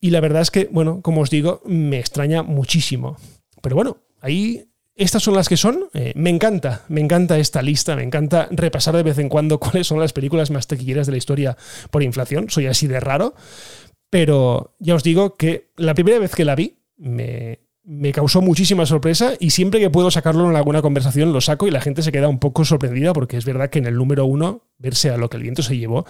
Y 0.00 0.10
la 0.10 0.20
verdad 0.20 0.42
es 0.42 0.50
que, 0.50 0.68
bueno, 0.72 1.02
como 1.02 1.20
os 1.20 1.30
digo, 1.30 1.60
me 1.66 1.98
extraña 1.98 2.42
muchísimo. 2.42 3.18
Pero 3.60 3.76
bueno, 3.76 3.98
ahí 4.20 4.70
estas 4.96 5.22
son 5.22 5.34
las 5.34 5.48
que 5.48 5.56
son. 5.56 5.88
Eh, 5.94 6.12
me 6.16 6.30
encanta, 6.30 6.84
me 6.88 7.00
encanta 7.00 7.38
esta 7.38 7.62
lista, 7.62 7.96
me 7.96 8.02
encanta 8.02 8.48
repasar 8.50 8.96
de 8.96 9.02
vez 9.02 9.18
en 9.18 9.28
cuando 9.28 9.58
cuáles 9.60 9.86
son 9.86 10.00
las 10.00 10.12
películas 10.12 10.50
más 10.50 10.66
taquilleras 10.66 11.06
de 11.06 11.12
la 11.12 11.18
historia 11.18 11.56
por 11.90 12.02
inflación. 12.02 12.50
Soy 12.50 12.66
así 12.66 12.86
de 12.86 13.00
raro. 13.00 13.34
Pero 14.10 14.74
ya 14.78 14.94
os 14.94 15.04
digo 15.04 15.36
que 15.36 15.70
la 15.76 15.94
primera 15.94 16.18
vez 16.18 16.34
que 16.34 16.44
la 16.44 16.56
vi 16.56 16.78
me, 16.96 17.60
me 17.90 18.12
causó 18.12 18.40
muchísima 18.40 18.86
sorpresa 18.86 19.32
y 19.40 19.50
siempre 19.50 19.80
que 19.80 19.90
puedo 19.90 20.12
sacarlo 20.12 20.48
en 20.48 20.54
alguna 20.54 20.80
conversación 20.80 21.32
lo 21.32 21.40
saco 21.40 21.66
y 21.66 21.72
la 21.72 21.80
gente 21.80 22.02
se 22.02 22.12
queda 22.12 22.28
un 22.28 22.38
poco 22.38 22.64
sorprendida 22.64 23.12
porque 23.12 23.36
es 23.36 23.44
verdad 23.44 23.68
que 23.68 23.80
en 23.80 23.86
el 23.86 23.96
número 23.96 24.26
uno, 24.26 24.62
verse 24.78 25.10
a 25.10 25.16
lo 25.16 25.28
que 25.28 25.38
el 25.38 25.42
viento 25.42 25.64
se 25.64 25.76
llevó, 25.76 26.06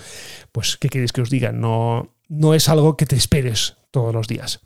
pues 0.53 0.77
¿qué 0.77 0.91
queréis 0.91 1.13
que 1.13 1.23
os 1.23 1.31
diga? 1.31 1.53
No, 1.53 2.11
no 2.29 2.53
es 2.53 2.69
algo 2.69 2.99
que 2.99 3.07
te 3.07 3.17
esperes 3.17 3.79
todos 3.91 4.13
los 4.13 4.29
días. 4.29 4.61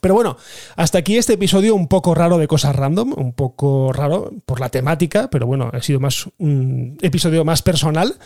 Pero 0.00 0.14
bueno, 0.14 0.38
hasta 0.74 0.96
aquí 0.96 1.18
este 1.18 1.34
episodio 1.34 1.74
un 1.74 1.86
poco 1.86 2.14
raro 2.14 2.38
de 2.38 2.48
cosas 2.48 2.74
random, 2.76 3.12
un 3.14 3.34
poco 3.34 3.92
raro 3.92 4.32
por 4.46 4.58
la 4.58 4.70
temática, 4.70 5.28
pero 5.30 5.46
bueno, 5.46 5.70
ha 5.70 5.82
sido 5.82 6.00
más 6.00 6.30
un 6.38 6.96
episodio 7.02 7.44
más 7.44 7.60
personal. 7.60 8.16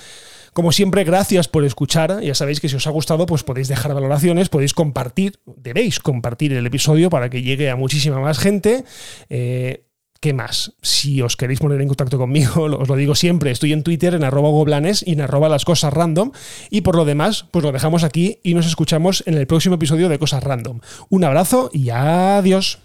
Como 0.56 0.72
siempre, 0.72 1.04
gracias 1.04 1.48
por 1.48 1.66
escuchar. 1.66 2.22
Ya 2.22 2.34
sabéis 2.34 2.60
que 2.60 2.70
si 2.70 2.76
os 2.76 2.86
ha 2.86 2.90
gustado, 2.90 3.26
pues 3.26 3.42
podéis 3.42 3.68
dejar 3.68 3.92
valoraciones, 3.92 4.48
podéis 4.48 4.72
compartir, 4.72 5.38
debéis 5.44 6.00
compartir 6.00 6.54
el 6.54 6.64
episodio 6.64 7.10
para 7.10 7.28
que 7.28 7.42
llegue 7.42 7.68
a 7.68 7.76
muchísima 7.76 8.20
más 8.20 8.38
gente. 8.38 8.86
Eh, 9.28 9.84
¿qué 10.18 10.32
más? 10.32 10.72
Si 10.80 11.20
os 11.20 11.36
queréis 11.36 11.60
poner 11.60 11.82
en 11.82 11.88
contacto 11.88 12.16
conmigo, 12.16 12.62
os 12.80 12.88
lo 12.88 12.96
digo 12.96 13.14
siempre, 13.14 13.50
estoy 13.50 13.74
en 13.74 13.82
Twitter 13.82 14.14
en 14.14 14.24
arroba 14.24 14.48
goblanes 14.48 15.04
y 15.06 15.12
en 15.12 15.20
arroba 15.20 15.50
las 15.50 15.66
cosas 15.66 15.92
random. 15.92 16.32
Y 16.70 16.80
por 16.80 16.96
lo 16.96 17.04
demás, 17.04 17.44
pues 17.50 17.62
lo 17.62 17.70
dejamos 17.70 18.02
aquí 18.02 18.40
y 18.42 18.54
nos 18.54 18.66
escuchamos 18.66 19.24
en 19.26 19.34
el 19.34 19.46
próximo 19.46 19.74
episodio 19.74 20.08
de 20.08 20.18
Cosas 20.18 20.42
Random. 20.42 20.80
Un 21.10 21.24
abrazo 21.24 21.68
y 21.70 21.90
adiós. 21.90 22.78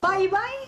Bye 0.00 0.28
bye, 0.28 0.67